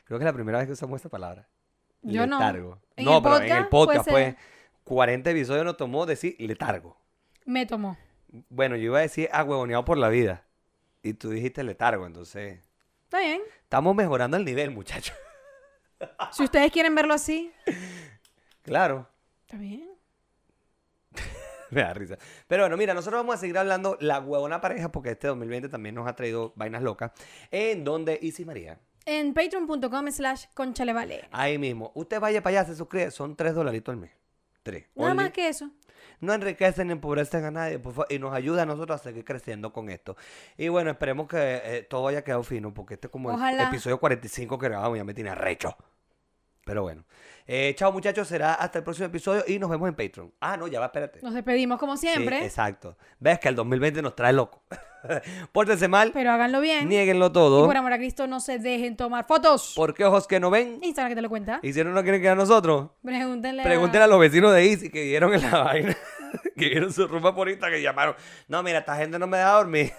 [0.04, 1.48] Creo que es la primera vez que usamos esta palabra.
[2.02, 2.38] Yo no.
[2.38, 2.78] letargo.
[2.96, 4.36] En no, el pero en el podcast podcast, pues, ser.
[4.84, 6.96] 40 episodios nos tomó decir letargo.
[7.44, 7.96] Me tomó.
[8.48, 10.44] Bueno, yo iba a decir aguadoneado por la vida.
[11.02, 12.60] Y tú dijiste letargo, entonces.
[13.04, 13.40] Está bien.
[13.62, 15.16] Estamos mejorando el nivel, muchachos.
[16.32, 17.52] Si ustedes quieren verlo así,
[18.62, 19.08] Claro.
[19.42, 19.88] está bien.
[21.70, 22.18] Me da risa.
[22.46, 25.94] Pero bueno, mira, nosotros vamos a seguir hablando la huevona pareja porque este 2020 también
[25.94, 27.12] nos ha traído vainas locas.
[27.50, 31.28] En donde, y si María, En patreon.com slash conchalevale.
[31.30, 34.10] ahí mismo, usted vaya para allá, se suscribe, son 3 dolaritos al mes.
[34.64, 34.84] 3.
[34.96, 35.70] Nada más que eso.
[36.20, 39.24] No enriquecen ni empobrecen a nadie por favor, y nos ayuda a nosotros a seguir
[39.24, 40.16] creciendo con esto.
[40.56, 43.68] Y bueno, esperemos que eh, todo haya quedado fino porque este es como el Ojalá.
[43.68, 45.76] episodio 45 que grabamos, ya me tiene arrecho.
[46.64, 47.04] Pero bueno.
[47.46, 50.32] Eh, chao muchachos, será hasta el próximo episodio y nos vemos en Patreon.
[50.40, 51.20] Ah, no, ya va, espérate.
[51.22, 52.42] Nos despedimos como Sí, siempre.
[52.42, 52.96] exacto.
[53.18, 54.62] Ves que el 2020 nos trae loco.
[55.52, 56.88] Pórtense mal, pero háganlo bien.
[56.88, 57.66] nieguenlo Y todo.
[57.66, 59.74] por amor a Cristo, no se dejen tomar fotos.
[59.76, 61.60] Porque ojos que no ven, Instagram que te lo cuenta.
[61.62, 63.62] y si no nos quieren que a nosotros, Pregúntenle.
[63.62, 65.94] pregúntenle a los vecinos de Easy que vieron en la vaina,
[66.56, 68.14] que vieron su rumba por Insta, que llamaron.
[68.48, 69.92] No, mira, esta gente no me deja dormir.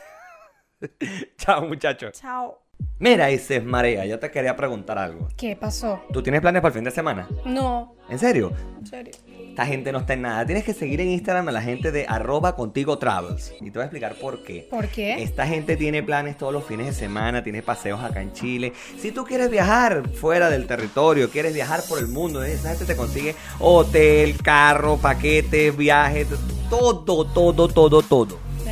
[1.37, 2.19] Chao, muchachos.
[2.19, 2.64] Chao.
[3.05, 5.27] Mira, Isis María, yo te quería preguntar algo.
[5.37, 6.01] ¿Qué pasó?
[6.11, 7.29] ¿Tú tienes planes para el fin de semana?
[7.45, 7.93] No.
[8.09, 8.51] ¿En serio?
[8.79, 9.13] En serio.
[9.47, 10.43] Esta gente no está en nada.
[10.43, 13.53] Tienes que seguir en Instagram a la gente de arroba contigo travels.
[13.61, 14.67] Y te voy a explicar por qué.
[14.71, 15.21] ¿Por qué?
[15.21, 18.73] Esta gente tiene planes todos los fines de semana, tiene paseos acá en Chile.
[18.97, 22.95] Si tú quieres viajar fuera del territorio, quieres viajar por el mundo, esa gente te
[22.95, 26.27] consigue hotel, carro, paquetes, viajes,
[26.71, 28.45] todo, todo, todo, todo.